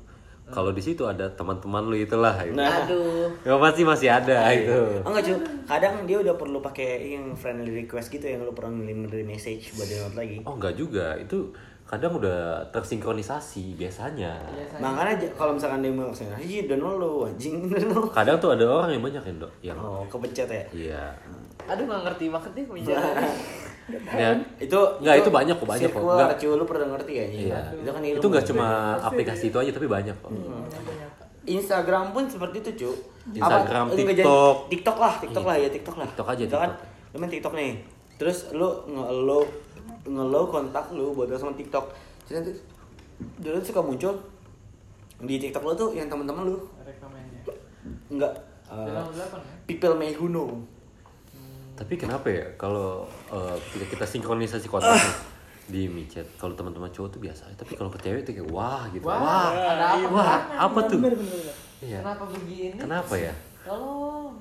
[0.45, 2.35] Kalau di situ ada teman-teman lu itulah.
[2.41, 2.53] Gitu.
[2.53, 2.79] Nah.
[2.81, 4.79] aduh Ya pasti masih ada itu.
[5.01, 8.71] Oh enggak cuy, kadang dia udah perlu pakai yang friendly request gitu yang lu pernah
[8.73, 10.37] ngirim message buat download lagi.
[10.43, 11.51] Oh enggak juga, itu
[11.83, 14.33] kadang udah tersinkronisasi biasanya.
[14.47, 17.69] biasanya Makanya kalau misalkan dia mau ke sana, iya download lu anjing.
[18.17, 20.63] Kadang tuh ada orang yang banyak yang, do- yang Oh, kepencet ya.
[20.73, 21.03] iya.
[21.63, 23.23] aduh nggak ngerti banget nih pembicaraan
[24.09, 25.99] Ya, itu Enggak, itu banyak kok, banyak kok.
[26.01, 26.35] Enggak.
[26.35, 27.25] cuy, lu pernah ngerti ya?
[27.27, 27.59] iya.
[27.73, 28.19] Itu kan ilmu.
[28.19, 28.67] Itu enggak cuma
[28.97, 30.31] aplikasi itu aja tapi banyak kok.
[31.43, 32.91] Instagram pun seperti itu, cu.
[33.33, 34.55] Instagram, Apa, TikTok.
[34.71, 36.07] TikTok lah, TikTok lah ya, TikTok lah.
[36.09, 36.71] TikTok aja, TikTok.
[37.11, 37.71] Lu main TikTok nih.
[38.15, 39.39] Terus lu nge-lo
[40.03, 41.85] nge-lo kontak lu buat sama TikTok.
[42.23, 42.51] Terus nanti
[43.39, 44.13] dulu suka muncul
[45.19, 47.39] di TikTok lu tuh yang teman-teman lu rekomennya
[48.09, 48.33] enggak
[48.67, 49.01] uh, ya
[49.63, 50.49] people may who know.
[51.73, 53.07] Tapi kenapa ya kalau
[53.69, 55.15] ketika kita sinkronisasi kontak nih
[55.63, 59.07] di micet, kalau teman-teman cowok tuh biasa, tapi kalau ke cewek tuh kayak wah gitu.
[59.07, 60.99] wah, Wah, ada apa wah, apa tuh?
[60.99, 61.99] bener bener bener Iya.
[61.99, 63.33] kenapa begini Kenapa ya?
[63.63, 64.35] tolong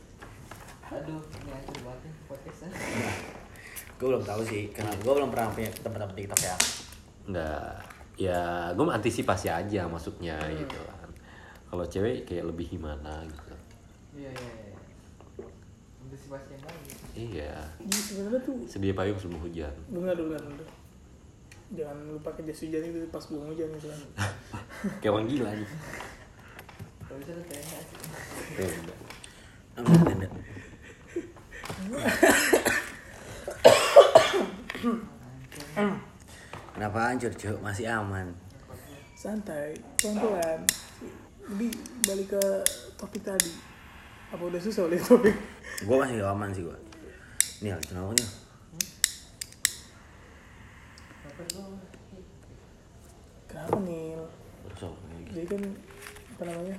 [0.92, 2.68] aduh ini hancur banget nih podcastnya
[4.00, 6.56] Gue belum tahu sih, karena gue belum pernah punya teman-teman TikTok ya.
[7.22, 7.72] Enggak.
[8.16, 10.56] Ya, gue antisipasi aja maksudnya Hmm.
[10.58, 11.08] gitu kan.
[11.66, 13.54] Kalau cewek kayak lebih gimana gitu.
[14.12, 14.76] iya iya iya
[16.00, 16.82] antisipasi yang lain
[17.12, 17.54] Iya.
[17.78, 19.70] Ini sebenarnya tuh Sedia payung sebelum hujan.
[19.86, 20.66] bener bener bener
[21.70, 24.00] jangan lupa pakai jas hujan itu pas belum hujan gitu kan
[24.98, 25.70] kayak orang gila nih
[27.00, 27.98] Kalau bisa tuh tenda sih.
[28.58, 30.28] Tenda.
[36.90, 37.62] Kenapa hancur cuk?
[37.62, 38.34] Masih aman.
[39.14, 40.60] santai pelan pelan
[41.46, 41.66] jadi
[42.02, 42.42] balik ke
[42.98, 43.54] topik tadi
[44.34, 45.30] apa udah susah oleh topik
[45.86, 46.78] Gue masih aman sih gue.
[47.62, 48.28] Nih, kenapa nih?
[53.46, 54.18] kenapa nih
[55.30, 55.62] jadi kan
[56.34, 56.76] apa namanya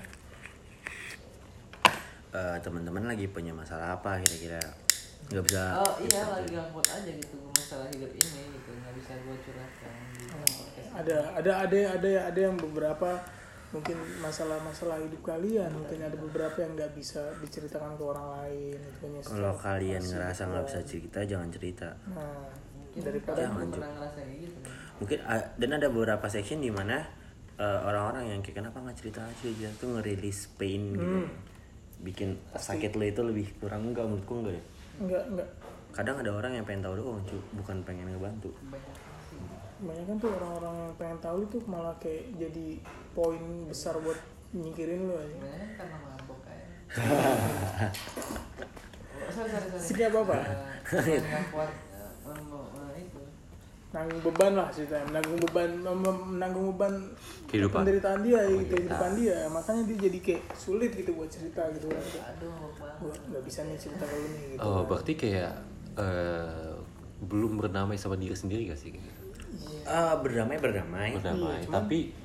[2.36, 4.60] Eh, teman-teman lagi punya masalah apa kira-kira?
[5.30, 5.64] Nggak bisa.
[5.78, 10.24] Oh iya lagi upload aja gitu masalah hidup ini gitu nggak bisa gue curhatkan di
[10.28, 10.90] podcast.
[10.92, 13.10] ada ada ada ada ada yang beberapa
[13.72, 19.00] mungkin masalah-masalah hidup kalian mungkin ada beberapa yang nggak bisa diceritakan ke orang lain itu
[19.08, 21.90] hanya Kalau kalian ngerasa nggak bisa cerita, jangan cerita.
[22.12, 23.72] nah Mungkin daripada Jangan,
[24.36, 24.60] gitu?
[25.00, 27.00] Mungkin dan ada beberapa section di mana
[27.56, 31.18] eh, orang-orang yang kayak kenapa nggak cerita aja dia tuh ngerilis pain gitu.
[32.04, 34.64] Bikin sakit lo itu lebih kurang enggak menurutku enggak ya.
[35.02, 35.50] Enggak enggak
[35.92, 38.48] Kadang ada orang yang pengen tahu doang, cu, bukan pengen ngebantu.
[38.64, 38.96] banyak
[39.82, 42.80] banyak kan tuh orang-orang yang pengen tahu itu malah kayak jadi
[43.12, 44.16] poin besar buat
[44.52, 46.70] nyingkirin lu aja kan karena mabok kayak
[49.22, 50.36] Oh, sorry sorry sorry apa-apa?
[50.92, 51.72] Eh, nggak kuat
[52.24, 53.22] mem- itu
[53.92, 55.70] nanggung beban lah ceritanya menanggung beban
[56.32, 56.94] menanggung beban
[57.46, 57.84] Kehidupan.
[57.84, 61.88] penderitaan dia Oh, gitu kehidupan dia makanya dia jadi kayak sulit gitu buat cerita gitu
[61.88, 62.56] kan aduh
[63.28, 65.52] nggak bisa nih cerita ke lu nih gitu Oh, berarti kayak
[65.94, 66.72] eh,
[67.22, 68.96] belum berdamai sama diri sendiri gak sih?
[69.84, 71.14] Ah, berdamai berdamai.
[71.14, 72.16] Berdamai, tapi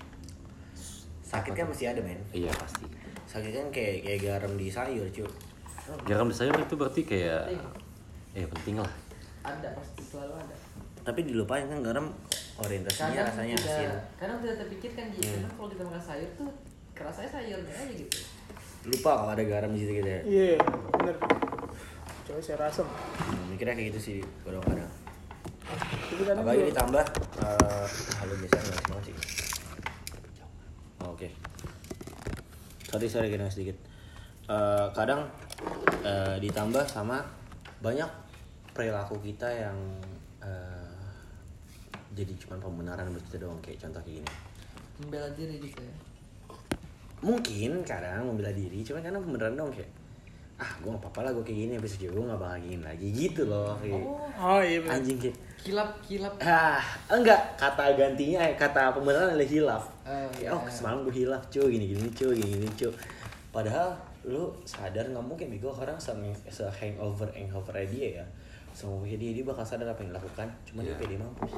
[1.20, 2.16] Sakit kan masih ada men.
[2.30, 2.86] iya pasti.
[3.26, 5.26] Sakit kan kayak kayak garam di sayur cu.
[6.06, 7.50] Garam sayur itu berarti kayak
[8.32, 8.92] eh penting lah.
[9.42, 10.56] ada pasti selalu ada
[11.06, 12.10] Tapi dilupain kan garam
[12.58, 13.90] orientasinya rasanya tidak, asin.
[14.16, 16.50] kadang tidak terpikirkan gitu karena kalau kita makan sayur tuh
[16.92, 18.18] kerasanya sayurnya aja gitu
[18.86, 20.20] Lupa kalau ada garam di situ gitu ya.
[20.24, 20.56] iya
[20.92, 21.16] bener
[22.24, 24.90] coba saya rasem Hmm, mikirnya kayak gitu sih kadang-kadang.
[26.32, 27.04] Apalagi juga- ditambah
[27.38, 29.14] eh halo biasa nggak semua sih.
[30.98, 31.28] Oh, Oke.
[32.84, 33.76] Sorry sorry gini sedikit.
[34.46, 35.26] Eh, kadang
[36.00, 37.22] eh, ditambah sama
[37.78, 38.08] banyak
[38.72, 39.76] perilaku kita yang
[42.16, 44.30] jadi cuma pembenaran buat kita doang kayak contoh kayak gini.
[44.96, 45.94] membela diri gitu ya
[47.16, 49.88] Mungkin kadang membela diri, cuma kadang beneran dong kayak
[50.56, 53.08] ah gue gak apa-apa lah gue kayak gini habis itu gue gak bakal gini lagi
[53.12, 54.00] gitu loh kayak
[54.40, 56.80] oh iya bener anjing kayak kilap kilap Ah,
[57.12, 59.84] enggak, kata gantinya eh, kata pembenaran adalah hilaf.
[60.08, 60.70] Oh, Ya, oh, iya.
[60.72, 62.88] semalam gue hilaf, cuy, gini gini cuy, gini gini cuy.
[63.52, 63.92] Padahal
[64.24, 66.14] lu sadar nggak mungkin bego orang se,
[66.48, 68.24] se hangover hangover dia ya.
[68.76, 71.00] Semua dia dia bakal sadar apa yang dilakukan, cuma dia Iya.
[71.00, 71.52] pede mampus.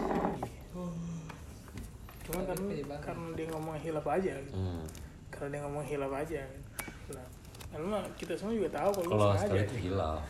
[2.23, 3.03] cuma kan Pede banget.
[3.03, 4.53] karena dia ngomong hilaf aja gitu.
[4.55, 4.85] Hmm.
[5.29, 7.11] karena dia ngomong hilaf aja gitu.
[7.11, 7.27] nah
[7.73, 10.21] lalu mah kita semua juga tahu kalau Kalau lu sekali sengaja itu hilaf.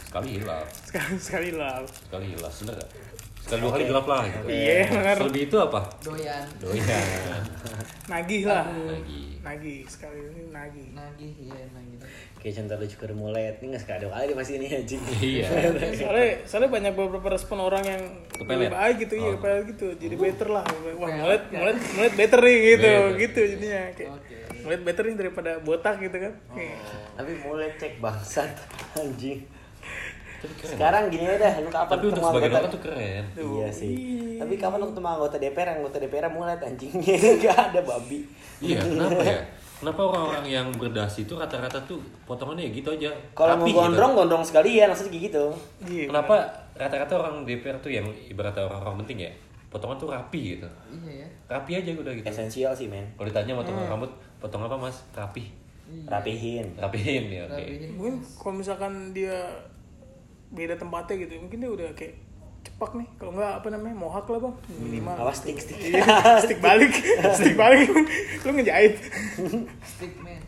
[0.00, 2.90] Sekali hilaf, sekali sekali lah sekali hilaf, bener gak?
[3.38, 4.46] Sekali dua kali gelap lah gitu.
[4.46, 5.16] Iya, bener.
[5.18, 5.80] Selebih itu apa?
[6.00, 7.42] doyan Doyan.
[8.08, 9.22] nagih lah Lagi.
[9.40, 11.98] nagih sekali ini nagih nagih iya nagih
[12.38, 15.02] Kayak contoh lu cukur mulet, ini nggak sekali dua kali pasti ini anjing.
[15.12, 15.46] Iya.
[15.98, 18.54] soalnya soalnya banyak beberapa respon orang yang Kepelet?
[18.56, 19.32] lebih baik gitu iya Oh.
[19.36, 21.58] kepelet gitu jadi better lah wah mulet ya.
[21.58, 23.18] mulet mulet better nih gitu Better.
[23.18, 24.36] gitu jadinya kayak Oke.
[24.60, 26.78] mulet better nih daripada botak gitu kan Kayak,
[27.12, 28.50] Tapi mulet cek bangsat
[29.00, 29.40] anjing.
[30.38, 30.54] Tapi.
[30.62, 33.24] Sekarang gini aja dah, lu kapan Tapi untuk ketemu anggota- orang tuh keren.
[33.34, 33.96] Iya sih.
[34.38, 36.94] Tapi kapan lu ketemu anggota DPR, anggota DPR mulet anjing.
[37.42, 38.22] Gak ada babi.
[38.60, 39.42] Iya, kenapa ya?
[39.78, 43.10] Kenapa orang-orang yang berdasi itu rata-rata tuh potongannya ya gitu aja.
[43.30, 44.18] Kalau mau Rapi gondrong, gitu.
[44.22, 45.44] gondrong sekalian, maksudnya kayak gitu.
[45.86, 46.34] iya Kenapa
[46.74, 49.32] rata-rata orang DPR tuh yang ibaratnya orang-orang penting ya,
[49.70, 50.68] potongan tuh rapi gitu.
[51.06, 52.26] iya ya Rapi aja udah gitu.
[52.26, 53.06] Esensial sih, men.
[53.14, 54.10] Kalau ditanya potong rambut,
[54.42, 54.98] potong apa mas?
[55.14, 55.46] Rapi.
[56.04, 56.76] Rapihin.
[56.76, 57.56] Rapihin ya, oke.
[57.56, 57.90] Rapihin.
[57.96, 59.48] mungkin kalau misalkan dia
[60.52, 62.16] beda tempatnya gitu mungkin dia udah kayak
[62.60, 63.08] cepak nih.
[63.14, 64.54] Kalau nggak apa namanya mohak lah bang.
[64.78, 65.14] Minimal.
[65.18, 65.78] Awas stick stick.
[65.78, 66.04] iya
[66.38, 66.92] stick balik.
[67.38, 67.88] Stick balik.
[68.42, 68.94] Lu ngejahit.
[69.80, 70.40] Stick man.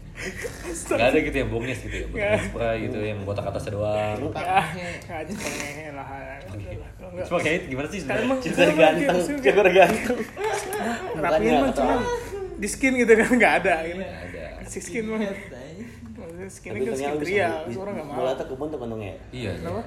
[0.90, 4.20] Gak ada gitu ya bongnya gitu ya, bentuk spray gitu yang botak atasnya doang.
[4.20, 6.37] ya lah
[7.25, 8.38] Cuma kayak gimana sih Cukur emang
[8.77, 10.18] ganteng, cukur ganteng.
[11.16, 11.99] rapiin mah cuman
[12.61, 13.75] di skin gitu kan nggak ada.
[13.81, 14.44] Gitu Nggak ada.
[14.68, 15.18] si skin mah.
[15.25, 17.40] Maksudnya skin Tapi kan skin beli-
[17.79, 18.16] orang nggak mau.
[18.20, 19.14] Bola tuh kebun tuh untungnya.
[19.33, 19.51] Iya.
[19.57, 19.83] kenapa?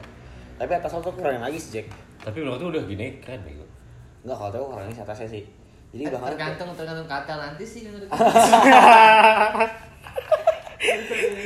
[0.54, 1.88] Tapi atas lo tuh keren lagi sih, Jack.
[2.24, 3.54] Tapi menurut tuh udah gini keren nih.
[4.24, 5.44] Enggak, kalau tahu orang ini atasnya sih.
[5.92, 8.10] Jadi bahkan tergantung tergantung kata nanti sih menurut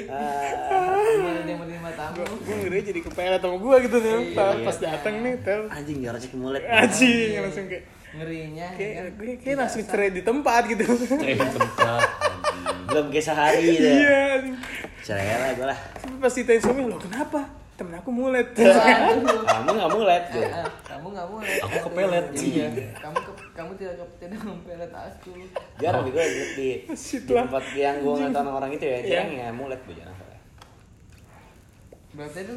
[0.07, 4.49] Ah, gimana dia menerima tamu gue ngeri jadi kepelet sama gue gitu nih Iya, pas,
[4.51, 4.65] iya.
[4.65, 6.63] pas datang nih tel Anjing jarang cek mulut.
[6.63, 9.05] anjing langsung kayak ngerinya ya kayak kan?
[9.13, 10.83] gue kayak langsung cerai di tempat gitu
[11.19, 12.77] Eh, tempat anjing.
[12.87, 13.85] Belum kayak sehari gitu.
[13.85, 14.21] iya.
[14.99, 15.79] Cerai lah gue lah.
[15.95, 17.41] Tapi pas ditanya suami lo kenapa
[17.77, 18.47] temen aku mulet.
[18.57, 19.89] Kamu nggak
[20.27, 20.43] Eh, gue.
[20.43, 25.31] eh, kamu nggak mau Aku kepelet, iya kamu ke, kamu tidak ke, tidak mempelet aku
[25.77, 28.97] Jarang gue di, di, di tempat yang gue ngeliat orang-orang itu ya.
[28.97, 29.07] Iya.
[29.07, 30.17] Jarang ya lihat gue jarang.
[32.09, 32.55] berarti itu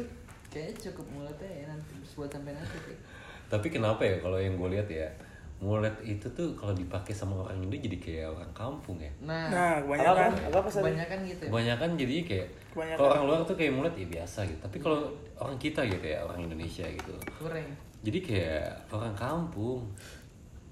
[0.49, 2.93] kayaknya cukup mulutnya ya nanti buat sampai nanti.
[3.45, 5.05] Tapi kenapa ya kalau yang gue lihat ya
[5.61, 9.13] mulet itu tuh kalau dipakai sama orang Indo jadi kayak orang kampung ya.
[9.21, 12.97] nah, nah Apa kebanyakan apa apa kebanyakan gitu ya Kebanyakan jadi kayak Kebanyakan.
[12.97, 14.59] kalau orang luar tuh kayak mulet ya biasa gitu.
[14.59, 14.99] Tapi kalau
[15.37, 17.13] orang kita gitu ya orang Indonesia gitu.
[17.37, 17.69] kurang
[18.01, 19.85] Jadi kayak orang kampung.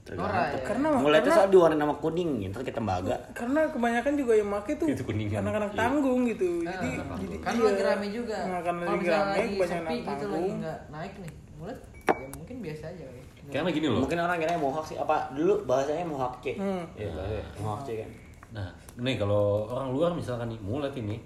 [0.09, 3.13] Nora ya karena Mulai itu soal diwarnain nama kuning, ntar kita tembaga.
[3.29, 5.77] karena kebanyakan juga yang make tuh Itu anak-anak Iya.
[5.77, 7.65] tanggung gitu jadi jadi kan iya.
[7.69, 11.33] lagi rame juga nah, karena lagi rame sepi anak gitu lagi tanggung nggak naik nih
[11.61, 13.18] mulut ya mungkin biasa aja ya
[13.49, 14.01] Karena gini loh.
[14.05, 14.97] Mungkin orang kira mohawk sih.
[14.97, 16.55] Apa dulu bahasanya mohawk C?
[16.55, 16.85] Hmm.
[16.93, 18.09] Iya, bahasanya mohawk C kan.
[18.49, 21.21] Nah, nih kalau orang luar misalkan nih mulet ini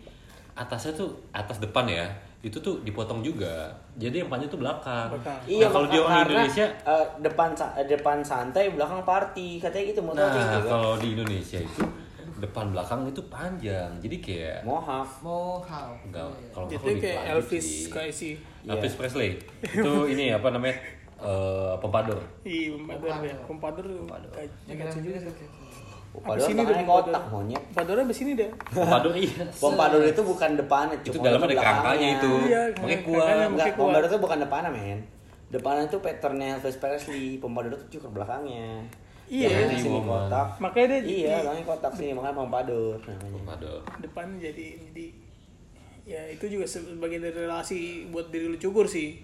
[0.53, 2.05] atasnya tuh atas depan ya,
[2.43, 3.71] itu tuh dipotong juga.
[3.95, 5.07] Jadi yang panjang tuh belakang.
[5.15, 5.39] Belakang.
[5.47, 9.83] Iya, Nah, kalau di orang karena, Indonesia, eh, depan eh, depan santai, belakang party, katanya
[9.95, 10.61] gitu mau nah gitu kan?
[10.67, 11.83] kalau di Indonesia itu
[12.43, 13.89] depan belakang itu panjang.
[14.03, 15.09] Jadi kayak Mohawk.
[15.23, 17.67] mau hal enggak kalau jadi lebih kayak Elvis
[18.11, 18.33] sih.
[18.67, 19.39] Elvis Presley.
[19.63, 20.75] itu ini apa namanya?
[21.23, 22.19] Eh pompadour.
[22.43, 24.19] iya pompadour ya pompadour juga
[25.17, 25.45] gitu.
[26.13, 27.57] Padahal sini deh, kotak monyet.
[27.73, 29.43] pompadournya di sini deh Pompadour iya.
[29.49, 32.31] Pompadour itu bukan depannya, Itu dalamnya ada kerangkanya itu.
[32.45, 33.17] Iya, Makanya kuat.
[33.17, 33.67] makanya Enggak.
[33.73, 34.99] Pompadour itu bukan depannya, men.
[35.49, 37.41] Depannya itu patternnya Elvis Presley.
[37.41, 38.85] Pompadour itu cukur belakangnya.
[39.25, 39.49] Iya.
[39.49, 40.47] Belakangnya Jadi sini kotak.
[40.59, 43.33] makanya dia Iya, di belakangnya kotak sini, makanya Pompadour namanya.
[43.33, 43.79] Pompadour.
[43.97, 45.05] depan jadi jadi
[46.03, 47.79] ya itu juga sebagian dari relasi
[48.11, 49.23] buat diri lu cukur sih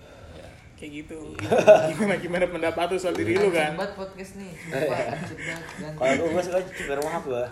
[0.79, 1.19] kayak gitu
[1.91, 5.33] gimana gimana pendapat lu soal diri lu kan Cepat podcast nih ganti.
[5.93, 6.29] Kalau gue
[6.97, 7.45] mohawk gue.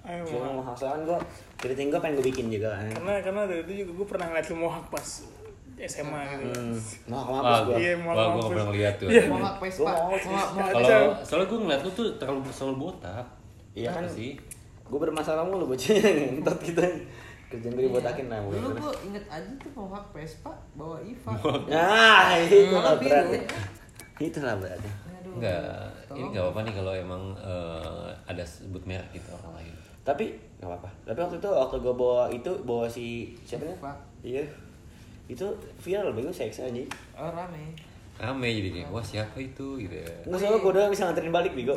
[0.00, 0.56] Ayo, Cukur Mohawk.
[0.56, 1.18] mohawk soalnya gue
[1.58, 2.88] keriting gue pengen gue bikin juga kan.
[2.90, 5.08] karena karena dari itu juga gue pernah ngeliat lu mohawk pas
[5.78, 6.74] SMA gitu Hmm,
[7.06, 7.76] mampus gue.
[7.78, 8.48] Iya, Wah, mohawk gue gak mampus.
[8.50, 9.06] pernah lihat tuh.
[9.06, 9.20] Iya.
[9.20, 9.28] Sih.
[9.28, 10.88] Mohawk- Mohawk- Kalau
[11.22, 13.24] soalnya gue ngeliat lu tuh terlalu selalu botak.
[13.70, 14.04] Iya kan?
[14.08, 14.32] Sih?
[14.82, 16.00] Gue bermasalah mulu bocahnya
[16.32, 16.80] ngentot gitu.
[17.48, 18.44] Kerjaan gue dibotakin lah.
[18.44, 18.76] Dulu mulu.
[18.76, 21.32] gua inget aja tuh Mohawk Vespa bawa Iva
[21.72, 23.40] Nah, itu lah ya.
[24.20, 24.92] Itulah beratnya.
[25.08, 29.72] Aduh, Enggak, ini nggak apa-apa nih kalau emang eh, ada sebut merek gitu orang lain.
[30.04, 30.90] Tapi nggak apa-apa.
[31.08, 33.78] Tapi waktu itu waktu gue bawa itu bawa si siapa nih?
[33.80, 33.96] Pak.
[34.20, 34.44] Iya.
[35.30, 35.46] Itu
[35.80, 36.82] viral bego seks aja.
[37.16, 37.72] Oh rame
[38.18, 40.10] Rame jadi kayak, wah siapa itu gitu ya.
[40.26, 41.72] Enggak soalnya gue doang bisa nganterin balik bego.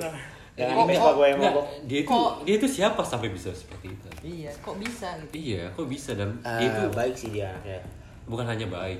[0.53, 1.65] Jangan Kok- ini kok- gue yang Enggak, mogok.
[1.81, 4.07] dia itu Kok- dia itu siapa sampai bisa seperti itu?
[4.21, 7.79] Iya kok bisa gitu Iya, kok bisa dan Ah, dia itu baik sih dia anaknya.
[8.23, 8.99] bukan hanya baik,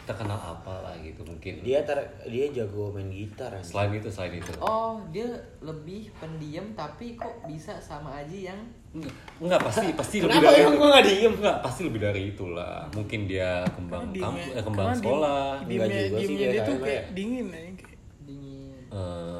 [0.00, 1.60] terkenal apa lah gitu mungkin.
[1.60, 3.52] Dia ter dia jago main gitar.
[3.60, 4.48] Selain itu, selain itu.
[4.58, 5.28] Oh dia
[5.60, 10.60] lebih pendiam tapi kok bisa sama Aji yang Enggak, enggak pasti pasti lebih Kenapa dari
[10.62, 10.86] emang itu.
[10.86, 11.32] nggak diem?
[11.34, 12.76] Enggak, pasti lebih dari itulah.
[12.90, 16.96] Mungkin dia kembang kampus, eh, kembang sekolah, Enggak diemnya juga sih dia dia tuh kayak
[16.96, 17.12] ya.
[17.12, 19.37] dingin aja kayak dingin eh,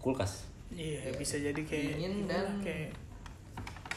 [0.00, 0.48] kulkas.
[0.70, 2.90] iya bisa jadi kayak Dingin dan- kayak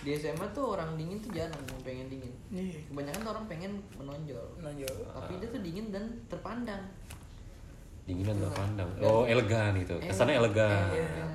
[0.04, 3.72] di SMA tuh orang dingin tuh jarang yang pengen dingin iya kebanyakan tuh orang pengen
[3.96, 6.84] menonjol nonjol tapi dia tuh dingin dan terpandang
[8.04, 8.90] Dingin dan terpandang.
[9.00, 9.96] Oh, elegan itu.
[9.96, 10.92] Kesannya elegan.
[10.92, 11.30] Elegan.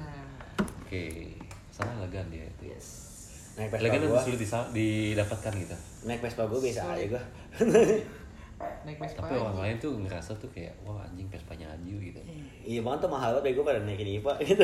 [0.84, 1.32] Oke,
[1.72, 2.76] kesannya elegan dia itu.
[2.76, 3.08] yes
[3.56, 4.20] Naik Vespa Elegan itu gue.
[4.22, 5.76] sulit didapatkan gitu.
[6.04, 7.22] Naik Vespa gue biasa aja gue.
[8.58, 12.20] naik Vespa Tapi orang lain tuh ngerasa tuh kayak wah anjing Vespanya Aju gitu.
[12.60, 14.62] Iya banget tuh mahal banget gue pada naikin IPA gitu.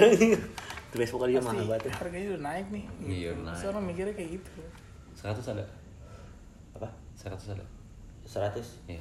[0.91, 3.65] Tuh Vespa kali mahal banget harganya udah naik nih Iya, udah naik.
[3.65, 4.51] Orang mikirnya kayak gitu
[5.15, 5.65] 100 ada.
[6.75, 6.89] Apa?
[7.15, 7.65] 100 ada.
[8.25, 8.91] 100?
[8.91, 8.99] Iya.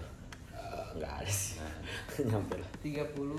[0.53, 1.57] Eh, Enggak ada sih.
[2.29, 2.69] Nyampe lah.
[2.79, 2.93] 30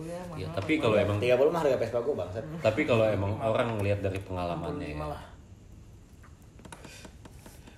[0.04, 2.44] ya mahal Ya, tapi kalau emang 30 mah harga Vespa gue bangsat.
[2.58, 4.98] tapi kalau emang orang ngelihat dari pengalamannya ya.
[4.98, 5.22] malah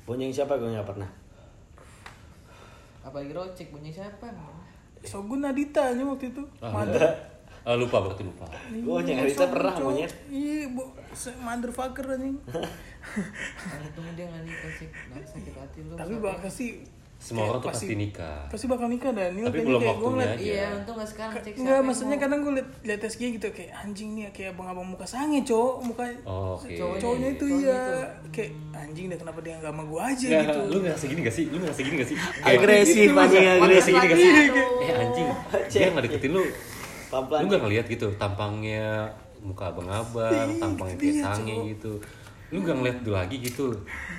[0.07, 1.11] Bonceng siapa gue nggak pernah.
[3.07, 4.27] Apalagi rocek bunyi siapa?
[5.01, 6.43] Shogun Nadita aja waktu itu.
[6.59, 7.03] Ah, Mother.
[7.63, 8.47] Ah, lupa berarti lupa.
[8.69, 9.87] Gue bonceng Nadita pernah cowok.
[9.89, 10.13] monyet.
[10.29, 12.39] iya bo se- motherfucker anjing.
[12.43, 16.83] Untung dia nggak dikasih nah, sakit hati lu tapi bakal sih
[17.19, 18.45] Semua orang tuh pasti nikah.
[18.47, 20.37] pasti bakal nikah dan ini Tapi belum kayak gue waktunya aja.
[20.39, 24.09] iya untung nggak sekarang cek Enggak, maksudnya kadang gue liat, liat SG gitu kayak anjing
[24.13, 26.77] nih kayak abang-abang muka sange cowok muka Oh, Oke.
[26.77, 27.01] Cowoknya.
[27.01, 28.29] cowoknya itu Cowoknya iya itu.
[28.31, 31.35] kayak anjing deh kenapa dia nggak sama gue aja Nggak, gitu lu ngerasa gini gak
[31.35, 31.45] sih?
[31.47, 32.17] Lu ngerasa gini gak sih?
[32.41, 33.93] Agresif anjing agresif.
[33.93, 34.31] gini gak sih?
[34.31, 34.69] Aduh.
[34.79, 35.29] Eh anjing,
[35.69, 36.45] dia nggak deketin lu.
[37.11, 41.93] Lu gak ngeliat gitu tampangnya muka abang-abang, tampangnya kayak dia, sange gitu.
[42.53, 43.67] Lu gak ngeliat dulu lagi gitu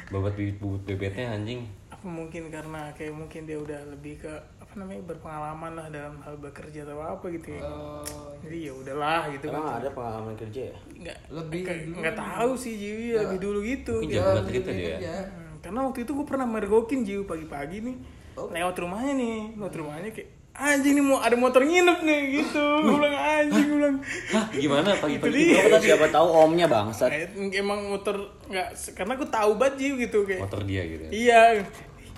[0.07, 1.61] babat bibit bubut bebetnya anjing.
[2.09, 6.81] Mungkin karena kayak mungkin dia udah lebih ke apa namanya berpengalaman lah dalam hal bekerja
[6.81, 8.03] atau apa gitu ya Oh,
[8.39, 10.77] jadi ya udahlah gitu Emang kan ada pengalaman kerja ya?
[10.97, 11.95] nggak Lebih kayak- dulu.
[11.99, 14.19] nggak tahu sih Jiwi ya, lebih dulu gitu Mungkin gitu.
[14.19, 14.95] jago lebih cerita baik dia.
[14.97, 15.15] aja.
[15.23, 17.97] Hmm, karena waktu itu gue pernah mergokin Jiwi pagi-pagi nih
[18.33, 18.47] Oh.
[18.47, 22.93] lewat rumahnya nih lewat rumahnya kayak anjing nih mau ada motor nginep nih gitu gue
[22.95, 27.09] bilang anjing gue bilang Hah, gimana pagi-pagi Kita siapa tahu omnya bangsat.
[27.51, 31.09] Emang motor nggak karena gue tahu banget Jiwi gitu kayak motor dia gitu ya?
[31.09, 31.41] Iya,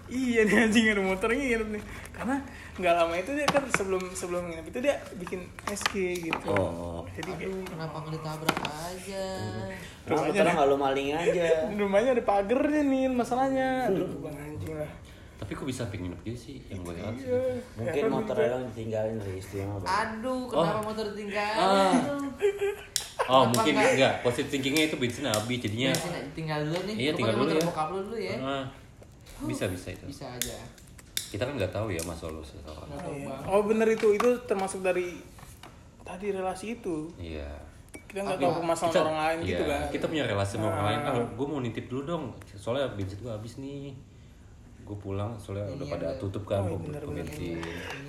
[0.10, 1.84] iya nih anjing ada motornya nginep nih.
[2.12, 2.36] Karena
[2.76, 5.94] nggak lama itu dia kan sebelum sebelum nginep itu dia bikin SG
[6.26, 6.50] gitu.
[6.50, 7.06] Oh.
[7.12, 9.26] Jadi kayak Aduh, kenapa nggak ditabrak aja?
[10.04, 11.46] Kenapa motornya nggak lu maling aja?
[11.80, 13.70] rumahnya ada pagernya nih masalahnya.
[13.88, 14.92] Aduh, bang anjing lah.
[15.40, 17.26] Tapi kok bisa pengen nginep gitu sih yang gue lihat sih?
[17.26, 17.40] Iya.
[17.76, 19.88] Mungkin motornya dong ditinggalin dari istri sama bang.
[19.88, 21.54] Aduh, kenapa motor tinggal?
[21.56, 21.94] Ah.
[23.22, 23.92] Oh Kenapa mungkin nggak?
[23.94, 26.96] enggak, positif thinkingnya itu bensin habis jadinya Ya, sini, tinggal dulu nih.
[26.98, 27.64] Iya, Lu tinggal dulu motor ya.
[27.68, 28.36] bokap lu dulu ya.
[28.42, 28.64] Ah,
[29.42, 30.06] bisa bisa itu.
[30.06, 30.58] Bisa aja.
[31.30, 32.88] Kita kan nggak tahu ya masalah seseorang.
[32.88, 33.36] Nggak tahu Iya.
[33.46, 35.22] Oh bener itu itu termasuk dari
[36.02, 37.06] tadi relasi itu.
[37.16, 37.46] Iya.
[38.10, 39.82] Kita nggak tahu permasalahan orang lain iya, gitu kan.
[39.90, 41.00] Kita punya relasi sama orang lain.
[41.06, 41.14] Ah.
[41.30, 42.24] Gue mau nitip dulu dong.
[42.52, 43.94] Soalnya bensin gue habis nih.
[44.82, 46.18] Gue pulang soalnya udah Iya, pada bener.
[46.18, 47.62] tutup kan Oh, pom bener, bensin.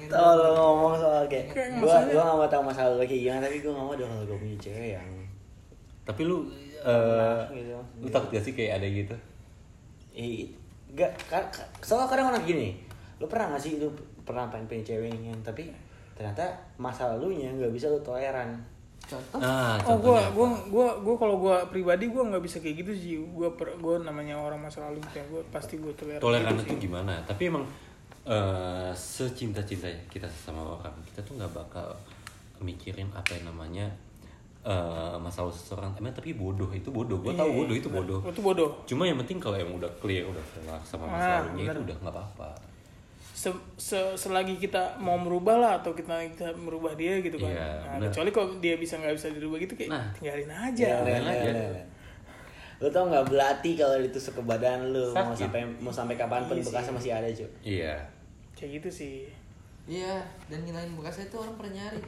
[0.09, 3.41] Lo ngomong soal kayak Kayak gua masalahnya- gua gak mau tahu masalah lu kayak gimana
[3.43, 5.09] tapi gua gak mau dong kalau gua punya cewek yang
[6.01, 6.37] Tapi lu
[6.81, 7.77] eh gitu.
[8.01, 9.13] lu takut gak sih kayak ada gitu?
[10.11, 10.49] eh
[10.97, 11.11] gak
[11.83, 12.77] soalnya kadang orang gini
[13.21, 13.89] lu pernah gak sih lu
[14.25, 15.71] pernah pengen punya cewek yang tapi
[16.15, 16.45] ternyata
[16.77, 18.55] masa lalunya nggak bisa lu toleran
[19.01, 19.43] Contoh.
[19.43, 20.31] Nah, Oh gua apa?
[20.71, 23.15] gua gua kalau gua pribadi gua nggak bisa kayak gitu sih.
[23.19, 26.23] Gua per, gua namanya orang masa lalu kayak gua pasti gua toleran.
[26.23, 26.81] toleran gitu itu sih.
[26.87, 27.65] gimana tapi emang
[28.29, 31.89] eh secinta-cintanya kita sama orang kita tuh nggak bakal
[32.61, 33.89] mikirin apa yang namanya
[34.63, 34.73] eh
[35.17, 38.71] masalah seseorang emang tapi bodoh itu bodoh gue tahu Iya, bodoh itu bodoh Itu bodoh.
[38.85, 41.85] cuma yang penting kalau emang udah clear udah kelar sama Ah, lalunya itu bener.
[41.87, 42.51] udah nggak apa-apa
[43.33, 47.65] se, se- selagi kita mau merubah lah atau kita kita merubah dia gitu kan Iya,
[47.81, 48.13] nah, bener.
[48.13, 50.05] kecuali kalau dia bisa nggak bisa dirubah gitu kayak Nah.
[50.13, 51.09] tinggalin aja Ya, aja.
[51.09, 51.87] Ren, Ren.
[52.77, 55.41] lu tau nggak belati kalau ditusuk ke badan lu mau Sakit.
[55.43, 56.69] sampai mau sampai kapan pun Iya sih.
[56.71, 57.97] bekasnya masih ada cuy iya
[58.53, 59.17] kayak gitu sih
[59.85, 61.99] Iya, dan ngilangin bekasnya itu orang pernah nyari.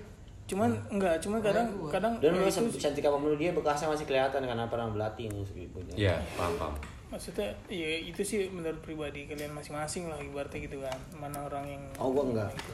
[0.52, 1.88] Cuman enggak cuman kadang gua.
[1.88, 5.32] kadang dan ya lu itu- cantik apa pun dia bekasnya masih kelihatan karena pernah belati
[5.32, 6.74] nih segitu iya paham paham.
[7.08, 10.96] Maksudnya ya itu sih menurut pribadi kalian masing-masing lah ibaratnya gitu kan.
[11.12, 12.48] Mana orang yang oh gua enggak.
[12.52, 12.72] Gitu.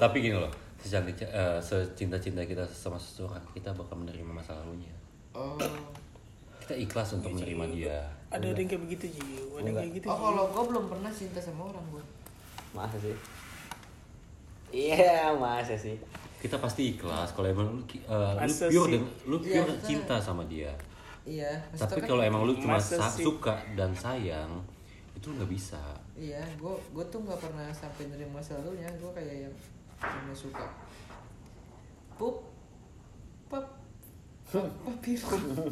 [0.00, 0.48] tapi gini loh
[0.80, 4.92] secantik eh, secinta-cinta kita sama seseorang kita bakal menerima masa lalunya.
[5.32, 5.56] Oh.
[6.60, 8.00] kita ikhlas untuk menerima dia.
[8.28, 9.20] Ada ada yang kayak begitu Ji?
[9.56, 12.04] Ada yang kayak gitu Oh, kalau gua belum pernah cinta sama orang gua.
[12.72, 13.16] masa sih?
[14.68, 15.96] Iya masa sih
[16.38, 20.42] kita pasti ikhlas kalau emang lu, eh, lu pure deng- lu Iya, pure cinta sama
[20.44, 20.70] dia
[21.22, 23.20] Iya, tapi kan- kalau emang lu cuma Masa sa- sih?
[23.20, 24.48] suka dan sayang
[25.12, 25.82] itu nggak bisa
[26.14, 28.90] Iya, gua gua tuh nggak pernah sampai nerima masa lalunya.
[28.96, 29.54] Gua kayak yang
[29.96, 30.66] cuma suka.
[32.16, 32.42] Pup.
[33.46, 33.62] Pop.
[34.48, 35.12] Papi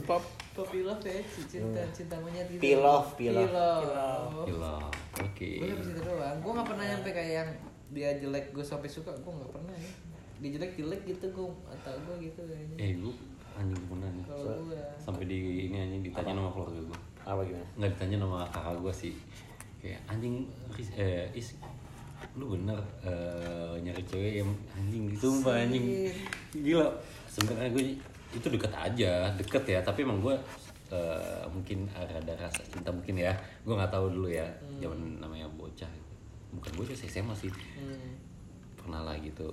[0.05, 2.61] pop Papi love ya, cinta cinta monyet gitu.
[2.63, 3.43] Pilaf, pilaf.
[3.43, 4.31] Pilaf.
[4.45, 4.77] gila
[5.17, 6.37] oke Gue sampai situ doang.
[6.39, 7.51] Gue nggak pernah nyampe kayak yang
[7.89, 9.11] dia jelek gue sampai suka.
[9.17, 9.91] Gue nggak pernah ya.
[10.37, 12.77] Dia jelek jelek gitu gue atau gue gitu kayaknya.
[12.77, 13.11] eh lu
[13.57, 14.25] anjing gimana nih.
[14.29, 15.39] Kalau gue sampai di
[15.73, 17.67] ini anjing ditanya nama keluarga gue apa gimana?
[17.81, 19.15] Nggak ditanya nama kakak gue sih.
[19.81, 20.35] Kayak anjing
[20.97, 21.57] eh, is
[22.37, 25.09] lu bener eh, nyari cewek yang anjing.
[25.17, 26.13] Gitu sumpah anjing.
[26.53, 26.89] Gila.
[27.29, 27.85] Sebenarnya gue
[28.37, 29.81] itu deket aja deket ya.
[29.81, 30.37] Tapi emang gue
[30.93, 33.33] eh, mungkin ada rasa cinta mungkin ya.
[33.65, 34.45] Gue nggak tahu dulu ya
[34.85, 35.89] zaman namanya bocah.
[35.89, 36.05] Gitu.
[36.57, 37.53] bukan bocah sih SMA sih.
[37.53, 38.17] Hmm.
[38.77, 39.51] pernah lah gitu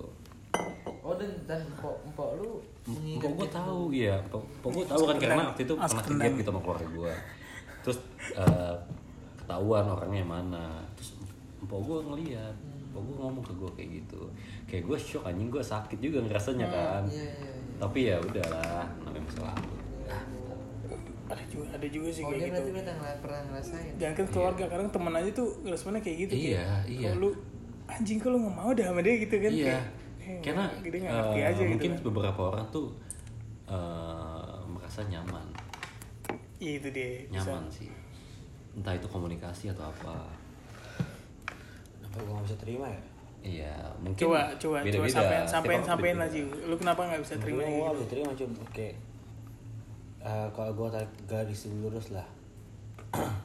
[1.00, 2.50] Oh dan dan empok empok lu
[2.84, 6.60] Pokok gue tahu ya, pokok gue tahu kan karena waktu itu pernah kegap gitu sama
[6.60, 7.12] keluarga gue.
[7.80, 7.98] Terus
[8.34, 8.74] eh,
[9.40, 10.64] ketahuan orangnya yang mana.
[10.92, 11.10] Terus
[11.64, 12.56] empok gue ngeliat,
[12.92, 14.20] empok gue ngomong ke gue kayak gitu.
[14.68, 17.02] Kayak gue shock anjing gue sakit juga ngerasanya kan.
[17.08, 17.32] Iya iya.
[17.32, 17.52] iya.
[17.80, 19.72] Tapi ya udahlah, namanya masa lalu.
[21.24, 23.92] ada juga ada juga sih Oh kayak dia gitu berarti nggak pernah ngerasain.
[23.96, 27.00] jangan kan keluarga kadang teman aja tuh responnya kayak gitu Iya, kayak, iya.
[27.08, 27.30] kalau lu
[27.88, 29.64] anjing kalau nggak mau dah sama dia gitu kan Iya.
[29.72, 29.84] kayak,
[30.24, 32.00] eh, Karena dia nggak ngerti eh, aja gitu mungkin kan.
[32.02, 32.86] beberapa orang tuh
[33.66, 35.46] eh, merasa nyaman,
[36.56, 37.44] Iya itu dia bisa.
[37.44, 37.90] nyaman sih.
[38.72, 40.16] Entah itu komunikasi atau apa.
[42.00, 43.02] kenapa gua nggak bisa terima ya
[43.44, 45.12] Iya, mungkin coba coba coba beda-beda.
[45.12, 48.94] sampein Setiap sampein sampein aja lu kenapa nggak bisa terima gitu bisa terima cuy kayak
[50.22, 52.24] eh, kalau gua tarik garis lurus lah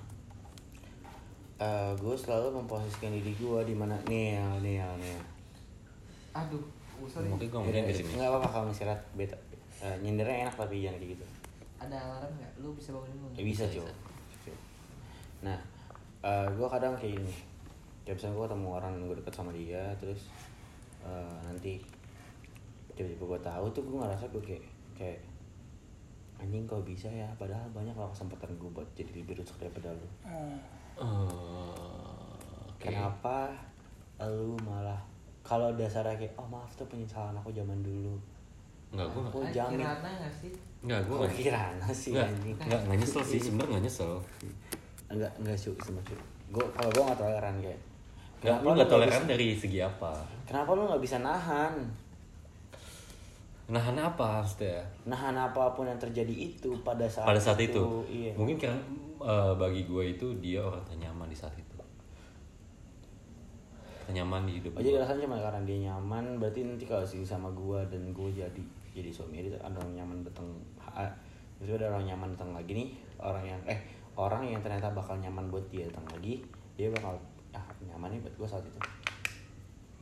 [1.60, 5.20] Eh, gue selalu memposisikan diri gue di mana nih nih nih
[6.32, 6.64] Aduh.
[7.02, 8.10] Mungkin gue ke sini.
[8.16, 9.38] nggak apa-apa kalau istirahat beta
[9.80, 11.26] Eh, nyindirnya enak tapi jangan kayak gitu
[11.80, 12.52] Ada alarm nggak?
[12.60, 13.32] Lu bisa bangunin gue?
[13.34, 14.56] ya bisa Bisa, cuy
[15.40, 15.60] nah
[16.50, 17.34] gue kadang kayak gini
[18.04, 20.28] kayak misalnya gue ketemu orang gue deket sama dia terus
[21.02, 21.80] eh, nanti
[22.92, 25.20] tiba-tiba gue tahu tuh gue ngerasa gue kayak kayak
[26.36, 30.08] anjing kok bisa ya padahal banyak lah kesempatan gue buat jadi lebih rusak daripada lu
[30.22, 30.60] Hmm.
[31.00, 31.08] Eh,
[32.68, 32.80] oke.
[32.82, 33.56] kenapa
[34.20, 35.00] lu malah
[35.50, 38.14] kalau dasarnya kayak oh maaf tuh penyesalan aku zaman dulu.
[38.94, 39.78] Enggak, gue aku Kan jamin.
[39.82, 40.52] Kirana nggak sih?
[40.80, 42.56] Enggak, gue gue kira sih Enggak, anjing.
[42.62, 44.12] enggak, enggak nyesel sih, sebenarnya enggak nyesel.
[45.10, 46.14] Enggak enggak cu sama cu
[46.50, 47.80] gue kalau gue nggak toleran kayak.
[48.40, 50.14] Enggak, lu enggak nggak toleran bisa- dari segi apa?
[50.46, 51.74] kenapa lu nggak bisa nahan?
[53.70, 54.82] Nahan apa maksudnya?
[55.06, 58.34] nahan apa pun yang terjadi itu pada saat Pada saat itu, iya.
[58.34, 58.74] Mungkin kan
[59.22, 61.78] eh, bagi gue itu dia orang ternyaman di saat itu
[64.10, 67.54] Ternyaman di hidup Oh, jadi alasannya cuma karena dia nyaman berarti nanti kalau sih sama
[67.54, 70.50] gua dan gua jadi jadi suami dia ada orang nyaman datang.
[71.62, 72.90] Terus ada orang nyaman datang lagi nih
[73.22, 73.78] orang yang eh
[74.18, 76.42] orang yang ternyata bakal nyaman buat dia datang lagi
[76.74, 77.14] dia bakal
[77.54, 78.80] ah nyaman nih buat gua saat itu.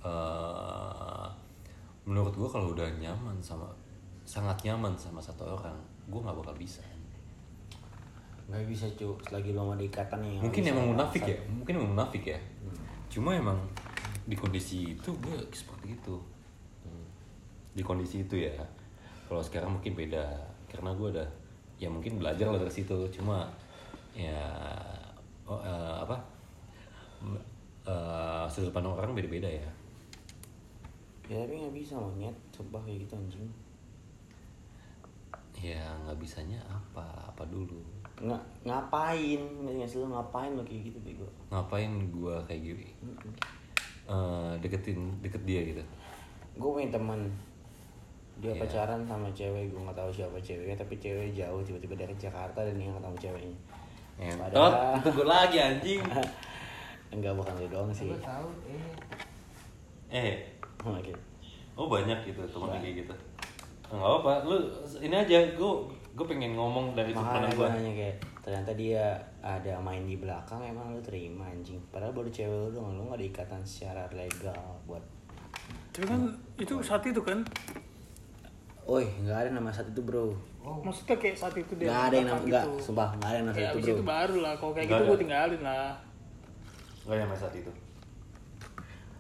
[0.08, 1.28] Eh,
[2.08, 3.68] Menurut gue kalau udah nyaman sama
[4.24, 5.76] Sangat nyaman sama satu orang
[6.08, 6.80] Gue gak bakal bisa.
[8.48, 11.36] Nggak bisa cu selagi lo ada ikatan yang Mungkin emang munafik ya?
[11.52, 12.40] Mungkin emang munafik ya?
[13.12, 13.60] Cuma emang
[14.28, 16.16] di kondisi itu gue seperti itu.
[17.72, 18.60] Di kondisi itu ya.
[19.32, 20.28] Kalau sekarang mungkin beda.
[20.68, 21.30] Karena gue udah
[21.78, 23.08] Ya mungkin belajar lah dari situ.
[23.08, 23.48] Cuma
[24.12, 24.44] Ya
[25.48, 26.18] oh, eh, Apa?
[27.88, 29.72] Eh, Sudut pandang orang beda-beda ya.
[31.28, 33.48] Ya tapi nggak bisa monyet sumpah kayak gitu anjing.
[35.56, 37.32] Ya nggak bisanya apa?
[37.32, 37.80] Apa dulu?
[38.20, 39.42] Nggak ngapain?
[39.64, 41.28] Nggak sih ngapain lo kayak gitu bego?
[41.48, 42.88] Ngapain gue kayak gini
[44.08, 45.84] Eh, Deketin Deket dia gitu.
[46.56, 47.28] Gue punya teman.
[48.38, 48.62] Dia Iya.
[48.64, 52.78] pacaran sama cewek gue nggak tahu siapa ceweknya tapi cewek jauh tiba-tiba dari Jakarta dan
[52.78, 53.58] dia nggak tahu ceweknya.
[54.18, 56.02] Entot, Padahal- itu gue lagi anjing.
[57.14, 58.08] Enggak bukan lu doang sih.
[58.08, 58.94] Gue tahu eh.
[60.10, 60.36] Eh,
[60.82, 61.14] oke.
[61.74, 63.14] Oh banyak gitu teman kayak gitu.
[63.88, 64.58] Nggak apa-apa, lu
[65.00, 65.72] ini aja, gue
[66.14, 68.16] gue pengen ngomong dari pandang gue kayak
[68.48, 69.12] ternyata dia
[69.44, 73.20] ada main di belakang emang lu terima anjing padahal baru cewek lu doang lu nggak
[73.20, 74.56] ada ikatan secara legal
[74.88, 75.04] buat
[75.92, 76.22] Tapi kan
[76.56, 77.44] itu saat itu kan.
[78.88, 80.32] Oi, nggak ada nama saat itu bro.
[80.64, 82.86] Maksudnya kayak saat itu dia Nggak ada yang nama, melakukan nggak, gitu.
[82.88, 83.96] sumpah nggak ada yang nama Ya saat itu abis bro.
[83.98, 84.54] itu baru lah.
[84.56, 85.12] Kalau kayak Nggak gitu ada.
[85.12, 85.90] gue tinggalin lah.
[87.04, 87.72] Gak nyampe saat itu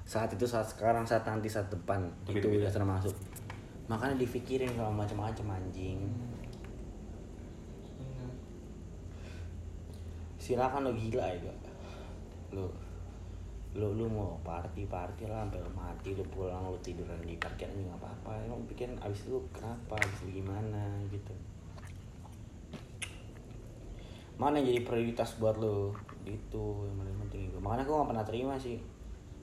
[0.07, 3.15] Saat itu saat sekarang saat nanti saat depan itu itu udah termasuk.
[3.91, 5.99] Makanya dipikirin kalau macam-macam anjing.
[10.47, 11.51] Silakan lo gila ya?
[12.55, 12.71] Lo
[13.75, 17.75] lo lu mau party party lah sampai lo mati lo pulang lo tiduran di parkiran
[17.75, 18.31] juga nggak apa-apa.
[18.47, 21.35] Emang pikirin abis itu kenapa abis itu gimana gitu.
[24.39, 25.91] Mana yang jadi prioritas buat lo?
[26.23, 27.57] Gitu yang paling penting itu.
[27.59, 28.79] Makanya gue gak pernah terima sih.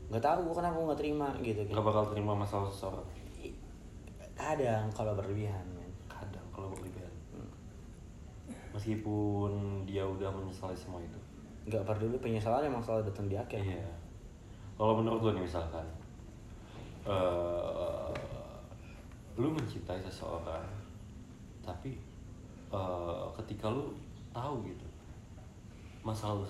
[0.08, 1.60] Nggak tahu gue kenapa gue nggak terima gitu.
[1.68, 3.08] Kayak Gak bakal terima masalah seseorang.
[4.34, 7.12] Kadang kalau berlebihan men Kadang kalau berlebihan
[8.74, 11.20] Meskipun dia udah menyesali semua itu.
[11.70, 13.62] Nggak peduli penyesalan emang selalu datang di akhir.
[13.62, 13.86] Iya.
[14.74, 15.86] Kalau menurut lu nih misalkan
[17.06, 18.10] eh
[19.34, 20.66] Lu mencintai seseorang
[21.62, 21.98] Tapi
[22.70, 23.94] eh, ketika lu
[24.30, 24.86] tahu gitu
[26.04, 26.46] Masalah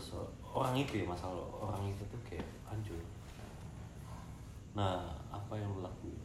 [0.54, 2.98] orang itu ya masalah orang itu tuh kayak hancur.
[4.74, 6.18] Nah apa yang lu lakuin?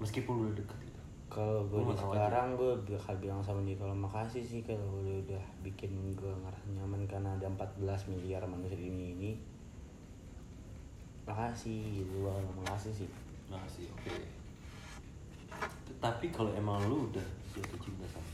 [0.00, 0.91] Meskipun lu udah deket
[1.32, 5.16] kalau gue Gua di sekarang gue bakal bilang sama dia kalau makasih sih kalau udah
[5.24, 9.32] udah bikin gue ngerasa nyaman karena ada 14 miliar manusia di dunia ini.
[11.24, 13.08] Makasih gitu gue makasih sih.
[13.48, 14.12] Nah sih oke.
[16.04, 17.24] Tapi kalau emang lu udah
[17.56, 18.28] jatuh cinta sama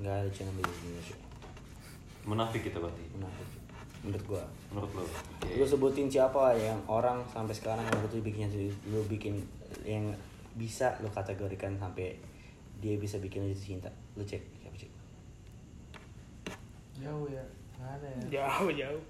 [0.00, 1.16] nggak ada channel di Indonesia.
[2.24, 3.04] Munafik gitu berarti?
[3.12, 3.50] Menurut
[4.02, 5.48] menurut gue Menurut lu Oke.
[5.60, 8.48] Lu sebutin siapa yang orang sampai sekarang yang lu tuh bikin
[8.88, 9.44] lu bikin
[9.84, 10.08] yang
[10.54, 12.12] bisa lu kategorikan sampai
[12.78, 14.90] dia bisa bikin lu jatuh cinta lu cek siapa cek
[16.98, 17.42] jauh ya
[17.76, 19.02] nggak ada ya Jauh jauh.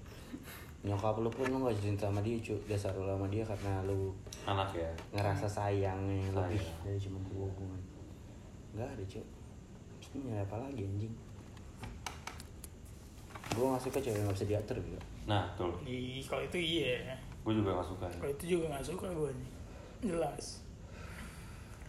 [0.83, 3.83] nyokap lu pun lu gak jatuh cinta sama dia cu dasar lu sama dia karena
[3.83, 4.11] lu
[4.43, 6.35] Anak ya ngerasa sayangnya Sayang.
[6.51, 7.81] lebih dari cuma hubungan
[8.73, 9.21] nggak ada cu
[10.03, 11.13] Terus nyari apa lagi anjing
[13.53, 17.15] gue gak suka cewek yang gak bisa diatur gitu Nah tuh Ih, kalau itu iya.
[17.45, 18.17] Gue juga gak suka ya.
[18.17, 19.49] Kalau itu juga gak suka gue nih.
[20.03, 20.62] Jelas.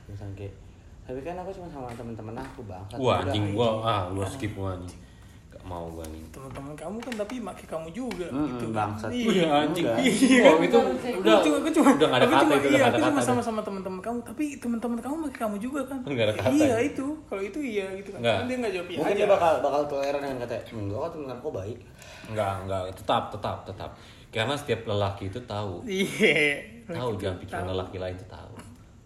[0.07, 0.55] Misalnya kayak
[1.03, 4.73] tapi kan aku cuma sama teman-teman aku bang Wah anjing gua ah lu skip gua
[4.73, 5.01] anjing.
[5.47, 9.07] Gak mau gue nih teman-teman kamu kan tapi make kamu juga Mm-mm, gitu bangsat.
[9.09, 9.97] iya anjing Udah.
[10.03, 10.43] Iya.
[10.43, 10.79] oh itu
[11.15, 12.91] udah Aku cuma, aku cuma, udah gak ada aku kata cuma, itu iya, gak aku
[12.91, 15.99] ada cuma sama sama teman-teman kamu, tapi teman-teman kamu pakai kamu juga kan?
[16.03, 16.51] Nggak ada kata.
[16.51, 18.19] Iya itu, kalau itu iya gitu kan.
[18.19, 18.35] Nggak.
[18.35, 21.39] Kan dia nggak jawab iya Mungkin dia bakal bakal toleran dengan kata enggak kok temen
[21.39, 21.79] kok baik.
[22.27, 23.91] enggak enggak tetap tetap tetap
[24.29, 26.59] karena setiap lelaki itu tahu Iya.
[26.89, 28.53] tahu jangan pikiran lelaki lain itu tahu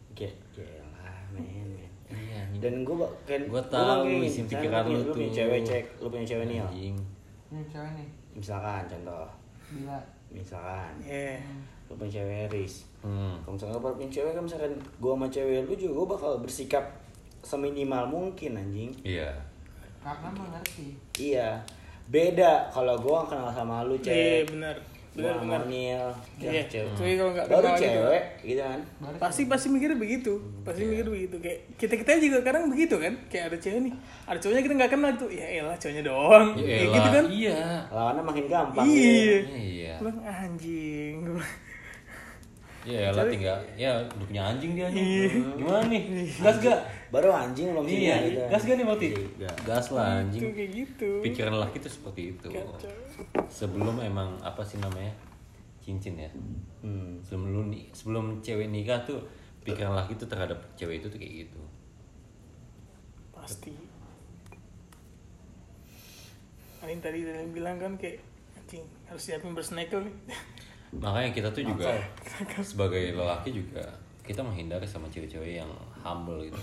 [0.08, 1.44] Oke, lah men.
[1.68, 1.90] men.
[2.08, 5.36] iya nih Dan gue kan Gua tahu isi pikiran lu lu punya tuh.
[5.36, 6.58] cewek cek, lu punya cewek nih.
[6.58, 6.66] Al.
[6.66, 6.96] anjing
[7.48, 8.08] Ini cewek nih.
[8.32, 9.26] Misalkan contoh,
[9.68, 9.98] Bila.
[10.28, 11.38] misalkan Iya.
[11.86, 12.74] lu punya cewek Riz.
[13.00, 13.34] hmm.
[13.40, 16.84] Kalau misalnya lu punya cewek kan misalkan gua sama cewek lu juga gua bakal bersikap
[17.40, 18.90] seminimal mungkin anjing.
[19.02, 19.30] iya
[19.98, 20.94] Karena mengerti.
[21.14, 21.62] Iya.
[22.06, 24.42] Beda kalau gua kenal sama lu Iya cewek.
[24.50, 24.76] benar.
[25.18, 25.66] Gua Benar.
[25.66, 26.06] Nil,
[26.38, 26.62] ya, Iya.
[26.70, 26.94] cewek.
[26.94, 27.82] Kalau nggak Baru gitu.
[27.82, 28.80] cewek gitu kan.
[29.18, 31.36] Pasti pasti mikirnya begitu, pasti mikir begitu.
[31.42, 33.94] Kayak kita kita juga kadang begitu kan, kayak ada cewek nih,
[34.24, 37.58] ada cowoknya kita nggak kenal tuh, ya elah cowoknya doang, Ya elah, gitu kan, iya.
[37.90, 38.86] Lawannya makin gampang.
[38.86, 39.02] iya,
[39.42, 39.54] gitu.
[39.58, 39.94] iya.
[39.98, 41.14] Gua bilang, anjing,
[42.86, 46.02] iya lah tinggal ya udah punya anjing dia nih gimana nih?
[46.40, 46.80] Gas gak?
[47.08, 48.16] Baru anjing belum iya.
[48.22, 48.40] gitu.
[48.48, 49.50] gas gak nih berarti Iya.
[49.66, 52.48] gas lah itu anjing kayak gitu, pikiran lelaki itu seperti itu.
[52.48, 52.88] Kacau.
[53.48, 55.10] Sebelum emang apa sih namanya
[55.80, 56.30] cincin ya
[56.78, 57.18] Hmm.
[57.26, 59.18] sebelum lu nih sebelum cewek nikah tuh
[59.66, 61.60] pikiran laki tuh terhadap cewek itu tuh kayak gitu
[63.34, 63.74] pasti.
[66.78, 68.22] Anin tadi tadi bilang kan kayak
[68.54, 70.14] anjing harus siapin bersnekel nih.
[71.02, 71.98] makanya kita tuh juga
[72.62, 73.84] sebagai lelaki juga
[74.24, 75.68] kita menghindari sama cewek-cewek yang
[76.00, 76.56] humble gitu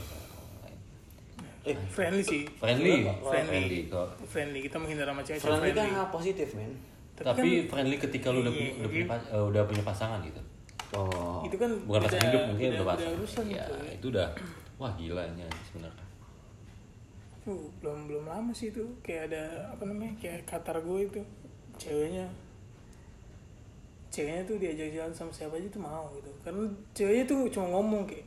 [1.66, 3.02] Eh, friendly sih, friendly?
[3.02, 3.50] Friendly.
[3.50, 3.80] friendly.
[3.90, 4.08] kok.
[4.24, 4.60] Friendly.
[4.62, 5.98] Kita menghindar sama cewek friendly kan friendly.
[5.98, 6.72] hal positif men.
[7.16, 10.42] tapi friendly ketika lu udah, Iya, udah, punya, pas- eh, udah punya pasangan gitu.
[10.94, 11.42] Oh.
[11.42, 13.14] itu kan bukan pasangan hidup mungkin udah pasangan.
[13.18, 13.92] urusan ya itu ya.
[13.92, 14.28] itu udah
[14.78, 16.06] wah gila ini anjing sebenarnya.
[17.42, 18.86] Tuh, belum belum lama sih itu.
[19.02, 21.22] Kayak ada apa namanya kayak Qatar gue itu.
[21.78, 22.26] Ceweknya.
[24.14, 26.32] Ceweknya tuh diajak jalan sama siapa aja tuh mau gitu.
[26.42, 26.64] Karena
[26.94, 28.26] ceweknya tuh cuma ngomong kayak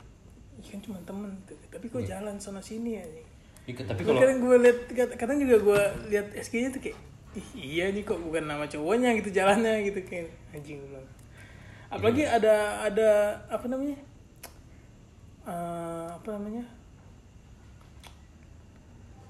[0.59, 1.31] "Ih, kan cuma temen.
[1.47, 3.05] Tuh tapi kok jalan sana sini ya
[3.69, 4.79] Iya, tapi kalau kadang gue liat
[5.15, 6.97] kadang juga gue lihat SG nya tuh kayak
[7.37, 11.03] Ih, iya nih kok bukan nama cowoknya gitu jalannya gitu kayak anjing gue
[11.93, 12.37] apalagi Iya.
[12.37, 12.55] ada
[12.85, 13.09] ada
[13.49, 13.97] apa namanya?
[15.45, 16.65] Eh, apa namanya?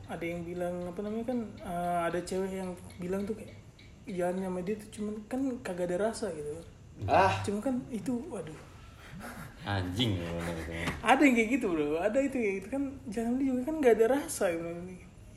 [0.08, 3.54] Ada yang bilang apa namanya kan eh, ada cewek yang bilang tuh kayak
[4.08, 6.50] jalan sama dia tuh cuman kan kagak ada rasa gitu.
[7.06, 8.56] Ah, cuma kan itu waduh
[9.68, 10.72] anjing ya, bener itu.
[11.04, 12.00] ada yang kayak gitu bro.
[12.00, 12.68] Ada itu kayak gitu.
[12.72, 14.68] Kan jalan dia juga kan nggak ada rasa gitu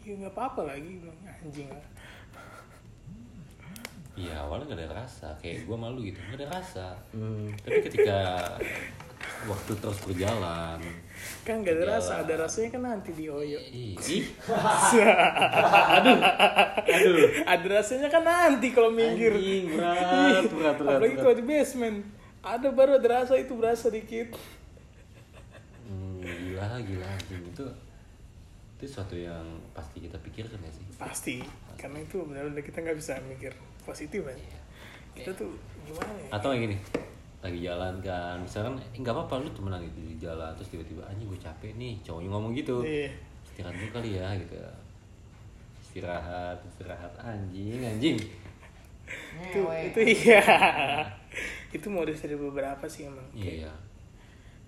[0.01, 1.85] ya nggak apa-apa lagi bilang, anjing lah.
[4.11, 5.27] Iya awalnya gak ada rasa.
[5.39, 6.19] Kayak gue malu gitu.
[6.19, 6.87] Gak ada rasa.
[7.15, 7.47] Hmm.
[7.63, 8.19] tapi ketika
[9.45, 10.77] waktu terus berjalan
[11.45, 12.25] kan nggak ada rasa.
[12.25, 14.25] Ada rasanya kan nanti di oyo ih, ih,
[17.45, 19.33] ada rasanya kan nanti kalau minggir.
[19.33, 21.23] Anjing, berat, berat, berat, apalagi berat.
[21.25, 21.97] kalau di basement
[22.41, 24.33] ada baru ada rasa itu berasa dikit.
[25.85, 27.05] Hmm, gila gila.
[27.05, 27.65] Anjing itu
[28.81, 29.45] itu suatu yang
[29.77, 30.85] pasti kita pikirkan ya sih?
[30.97, 31.35] Pasti.
[31.77, 33.53] Karena itu benar-benar kita nggak bisa mikir
[33.85, 34.61] positif aja
[35.15, 35.51] kita tuh
[35.83, 36.29] gimana ya?
[36.31, 36.77] Atau kayak gini
[37.41, 38.37] lagi jalan kan.
[38.37, 41.93] Misalkan eh, nggak apa-apa lu temenan gitu di jalan terus tiba-tiba anjing gue capek nih.
[42.05, 42.85] Cowoknya ngomong gitu.
[42.85, 43.09] Iya.
[43.41, 44.55] istirahat dulu kali ya gitu.
[45.83, 48.17] Istirahat istirahat anjing anjing.
[49.41, 50.41] Itu itu iya
[51.71, 53.27] itu modus dari beberapa sih emang.
[53.35, 53.71] Iya.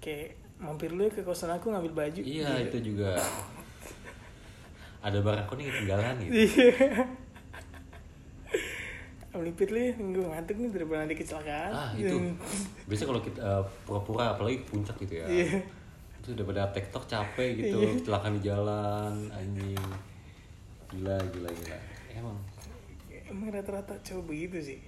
[0.04, 2.22] kayak mampir lu ya ke kosan aku ngambil baju.
[2.24, 3.16] Iya itu juga.
[5.04, 6.32] Ada barang nih ketinggalan gitu.
[6.32, 7.04] Iya.
[9.34, 11.72] Melipir lu ya gue ngantuk nih daripada nanti kecelakaan.
[11.72, 12.16] Ah itu.
[12.88, 15.28] Biasanya kalau kita eh, pura-pura apalagi puncak gitu ya.
[15.28, 15.60] Iya.
[16.24, 17.80] itu daripada tiktok capek gitu.
[17.84, 17.92] Iya.
[18.00, 19.84] kecelakaan di jalan anjing.
[20.92, 21.80] Gila gila gila.
[22.16, 22.38] Emang.
[23.28, 24.80] Emang rata-rata cowok begitu sih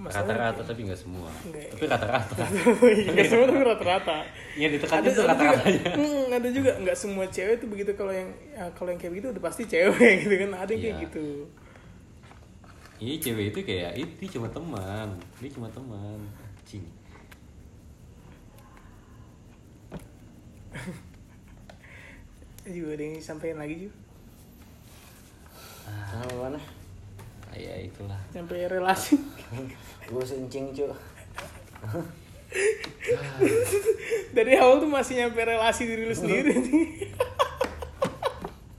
[0.00, 1.66] rata-rata tapi nggak semua Nggak.
[1.70, 2.44] tapi rata-rata
[3.12, 4.16] Iya semua tapi rata-rata
[4.54, 5.20] ya ditekan ada, itu
[5.92, 9.28] Hmm, ada juga nggak semua cewek tuh begitu kalau yang ya, kalau yang kayak begitu
[9.28, 11.04] udah pasti cewek gitu kan ada yang kayak Iya.
[11.04, 11.26] gitu
[12.98, 16.20] Iya cewek itu kayak itu cuma teman, dia cuma teman.
[16.62, 16.84] Cing.
[22.62, 23.96] juga ada yang disampaikan lagi juga
[26.10, 26.60] Sama mana?
[27.52, 28.16] Ya itulah.
[28.30, 29.18] sampai relasi
[30.08, 30.86] Gue sencing cu.
[34.30, 37.08] dari awal tuh masih nyampe relasi diri lu sendiri nih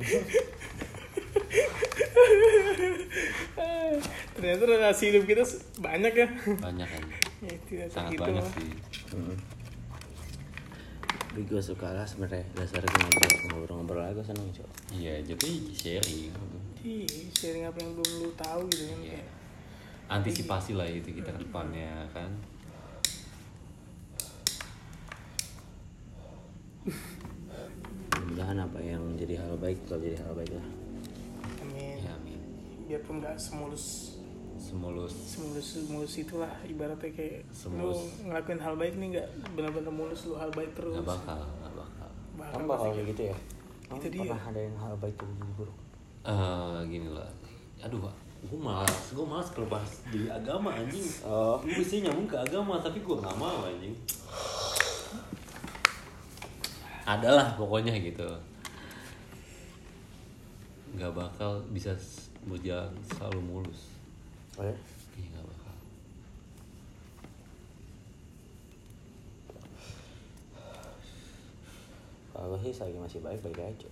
[4.35, 5.43] ternyata relasi hidup kita
[5.77, 7.03] banyak ya Banyak kan.
[7.41, 8.69] ya tidak Sangat segitu banyak sih.
[11.41, 15.49] Tapi gue suka lah sebenarnya dasar ngobrol ngobrol ngobrol aja gue seneng cok Iya, jadi
[15.73, 16.29] sharing.
[16.85, 18.99] Iya, sharing apa yang belum lu tahu gitu kan.
[19.01, 19.25] Iya.
[20.05, 22.29] Antisipasi lah itu kita ke depannya kan.
[28.21, 30.67] mudahan apa yang jadi hal baik kalau jadi hal baik lah
[31.65, 32.05] Amin.
[32.05, 32.41] Ya, amin.
[32.85, 34.10] Biarpun nggak semulus
[34.71, 38.07] Semulus semulus semulus itulah ibaratnya kayak Semulus.
[38.15, 40.95] lu ngelakuin hal baik nih nggak benar-benar mulus lu hal baik terus.
[40.95, 42.07] nggak bakal, nggak bakal.
[42.39, 43.37] Kan pasti bakal kayak gitu ya
[43.91, 44.21] Itu dia.
[44.23, 45.77] pernah ada yang hal baik jadi buruk
[46.21, 47.25] Eh, gini lah.
[47.81, 48.05] Aduh,
[48.39, 51.01] gue malas, gue malas kalau bahas di agama anjing.
[51.25, 51.57] Oh.
[51.59, 53.91] Gue bisa nyambung ke agama, tapi gue nggak mau anjing.
[57.03, 58.29] Adalah pokoknya gitu.
[60.93, 61.91] Nggak bakal bisa
[62.45, 63.81] berjalan selalu mulus.
[64.61, 64.75] Oh ya?
[65.17, 65.75] Iya nggak bakal.
[72.31, 73.89] kalau sih selagi masih baik baik aja.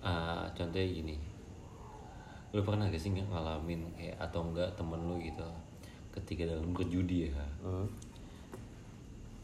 [0.00, 1.18] Ah, contohnya gini.
[2.54, 5.46] Lu pernah gak sih ngalamin kayak atau enggak temen lu gitu
[6.10, 7.46] ketika dalam berjudi ya?
[7.62, 7.86] Hmm.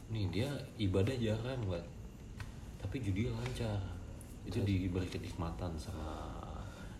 [0.07, 0.47] nih dia
[0.79, 1.83] ibadah jarang buat
[2.79, 3.79] tapi judi lancar.
[4.47, 6.31] Itu diberi kenikmatan sama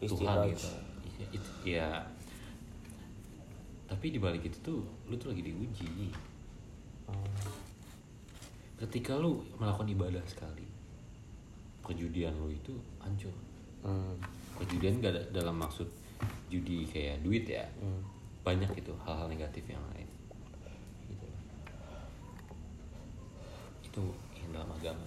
[0.03, 0.71] Tuhan gitu.
[1.07, 1.89] Iya, it- ya
[3.87, 6.11] tapi di balik itu tuh lu tuh lagi diuji.
[8.77, 10.67] Ketika lu melakukan ibadah sekali
[11.81, 13.33] perjudian lu itu hancur.
[13.87, 14.19] Hmm.
[14.59, 15.87] perjudian gak ada dalam maksud
[16.51, 17.63] judi kayak duit ya.
[17.79, 18.03] Hmm.
[18.43, 20.07] banyak itu hal-hal negatif yang lain.
[21.11, 21.27] Gitu.
[23.87, 24.05] Itu
[24.39, 25.07] yang dalam agama.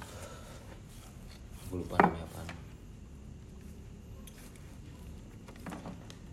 [1.72, 2.70] Gue lupa namanya apa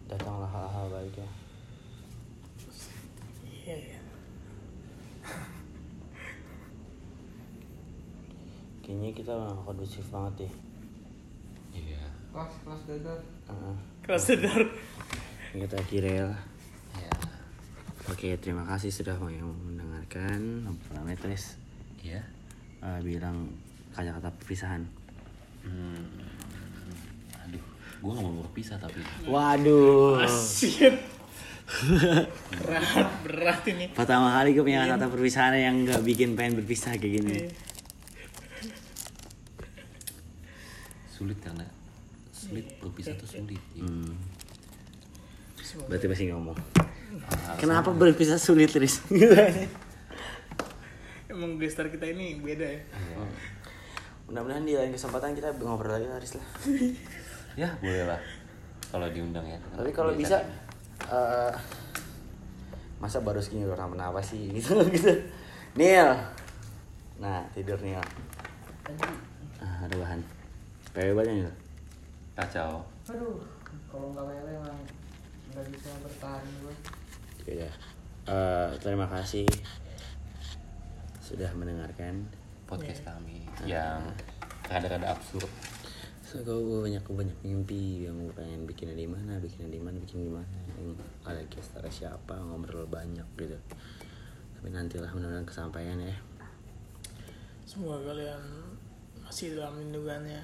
[0.06, 1.28] datanglah hal-hal baik ya
[3.66, 4.00] Iya, iya.
[8.86, 10.52] Kayaknya kita memang kondusif banget deh
[11.74, 13.18] iya kelas kelas dadar
[13.50, 13.76] Heeh.
[14.06, 14.60] Kelas sadar.
[15.50, 16.40] kita kira lah
[16.94, 17.10] iya
[18.06, 20.62] Oke, terima kasih sudah mau yang mendengarkan.
[21.18, 21.58] Tulis
[21.98, 22.22] iya
[22.78, 23.50] eh, bilang
[23.90, 24.86] kata-kata perpisahan.
[25.66, 26.06] hmm.
[27.42, 27.64] aduh
[27.98, 30.22] gue gak mau berpisah tapi Waduh.
[30.30, 30.94] Shit.
[32.62, 33.90] berat, berat ini.
[33.90, 37.50] Pertama kali gue punya kata perpisahan yang nggak bikin pengen berpisah kayak gini.
[41.16, 41.64] Sulit karena
[42.28, 43.88] sulit berpisah tuh sulit gitu.
[43.88, 44.12] Hmm.
[45.88, 46.56] Berarti masih ngomong.
[47.32, 49.00] Ah, Kenapa berpisah sulit, Riz?
[51.32, 52.80] Emang gestar kita ini beda ya.
[52.84, 53.16] iya.
[54.28, 56.46] Mudah-mudahan di lain kesempatan kita ngobrol lagi, Riz lah.
[57.60, 58.20] ya boleh lah
[58.92, 60.44] kalau diundang ya Tapi kalau bisa
[61.08, 61.52] eh,
[63.00, 65.12] masa baru segini orang apa sih gitu gitu.
[65.76, 66.08] Nil.
[67.16, 68.00] Nah, tidur Nil.
[69.60, 70.20] Ah, ada bahan.
[70.96, 71.52] PW banyak Nil.
[72.32, 73.36] kacau aduh
[73.92, 74.80] kalau nggak lele emang
[75.52, 76.76] nggak bisa bertahan gue
[77.46, 77.70] Ya.
[78.26, 79.46] Eh, terima kasih
[81.22, 82.26] sudah mendengarkan.
[82.66, 84.02] podcast kami yang
[84.66, 85.46] rada-rada absurd
[86.26, 90.26] So, gue banyak banyak mimpi yang gue pengen bikinnya di mana, bikinnya di mana, bikin
[90.26, 90.42] di mana.
[90.74, 93.54] Yang ada gestar siapa, ngobrol banyak gitu.
[94.58, 96.18] Tapi nantilah mudah-mudahan kesampaian ya.
[97.62, 98.42] Semoga kalian
[99.22, 100.42] masih dalam lindungannya.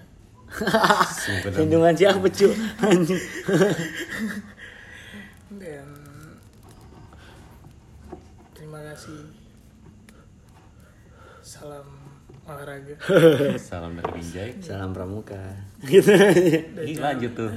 [1.54, 2.48] Lindungan siapa cu?
[2.80, 3.22] Anjing.
[5.52, 5.86] Dan
[8.52, 9.20] terima kasih.
[11.42, 11.86] Salam
[12.42, 12.94] olahraga.
[13.60, 15.38] salam dari Binjai Salam pramuka.
[15.82, 16.58] Gitu aja.
[16.78, 17.50] ini lanjut tuh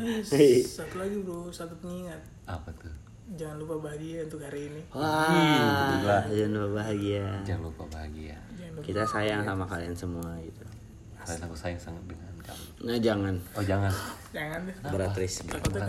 [0.62, 2.22] Satu lagi bro, satu pengingat.
[2.46, 2.90] apa tuh
[3.26, 4.82] Jangan lupa bahagia untuk hari ini.
[4.94, 7.26] Wah, jangan lupa bahagia.
[7.42, 8.86] jangan lupa bahagia Jangan lupa.
[8.86, 10.62] Kita sayang sama kalian semua gitu.
[11.18, 12.35] kalian aku sayang sangat dengan
[12.86, 13.34] Nah jangan.
[13.58, 13.90] Oh jangan.
[14.30, 14.76] Jangan deh.
[14.94, 15.12] Berat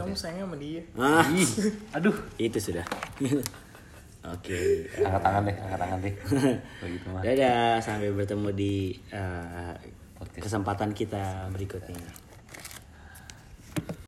[0.00, 0.82] kamu sayang sama dia.
[0.96, 1.28] Ah.
[2.00, 2.16] Aduh.
[2.40, 2.86] Itu sudah.
[4.26, 4.58] Oke.
[4.90, 5.04] Okay.
[5.04, 6.14] Angkat tangan deh, angkat tangan deh.
[6.82, 7.22] Begitu mah.
[7.22, 8.74] Dadah, sampai bertemu di
[9.14, 9.76] uh,
[10.40, 12.00] kesempatan kita berikutnya.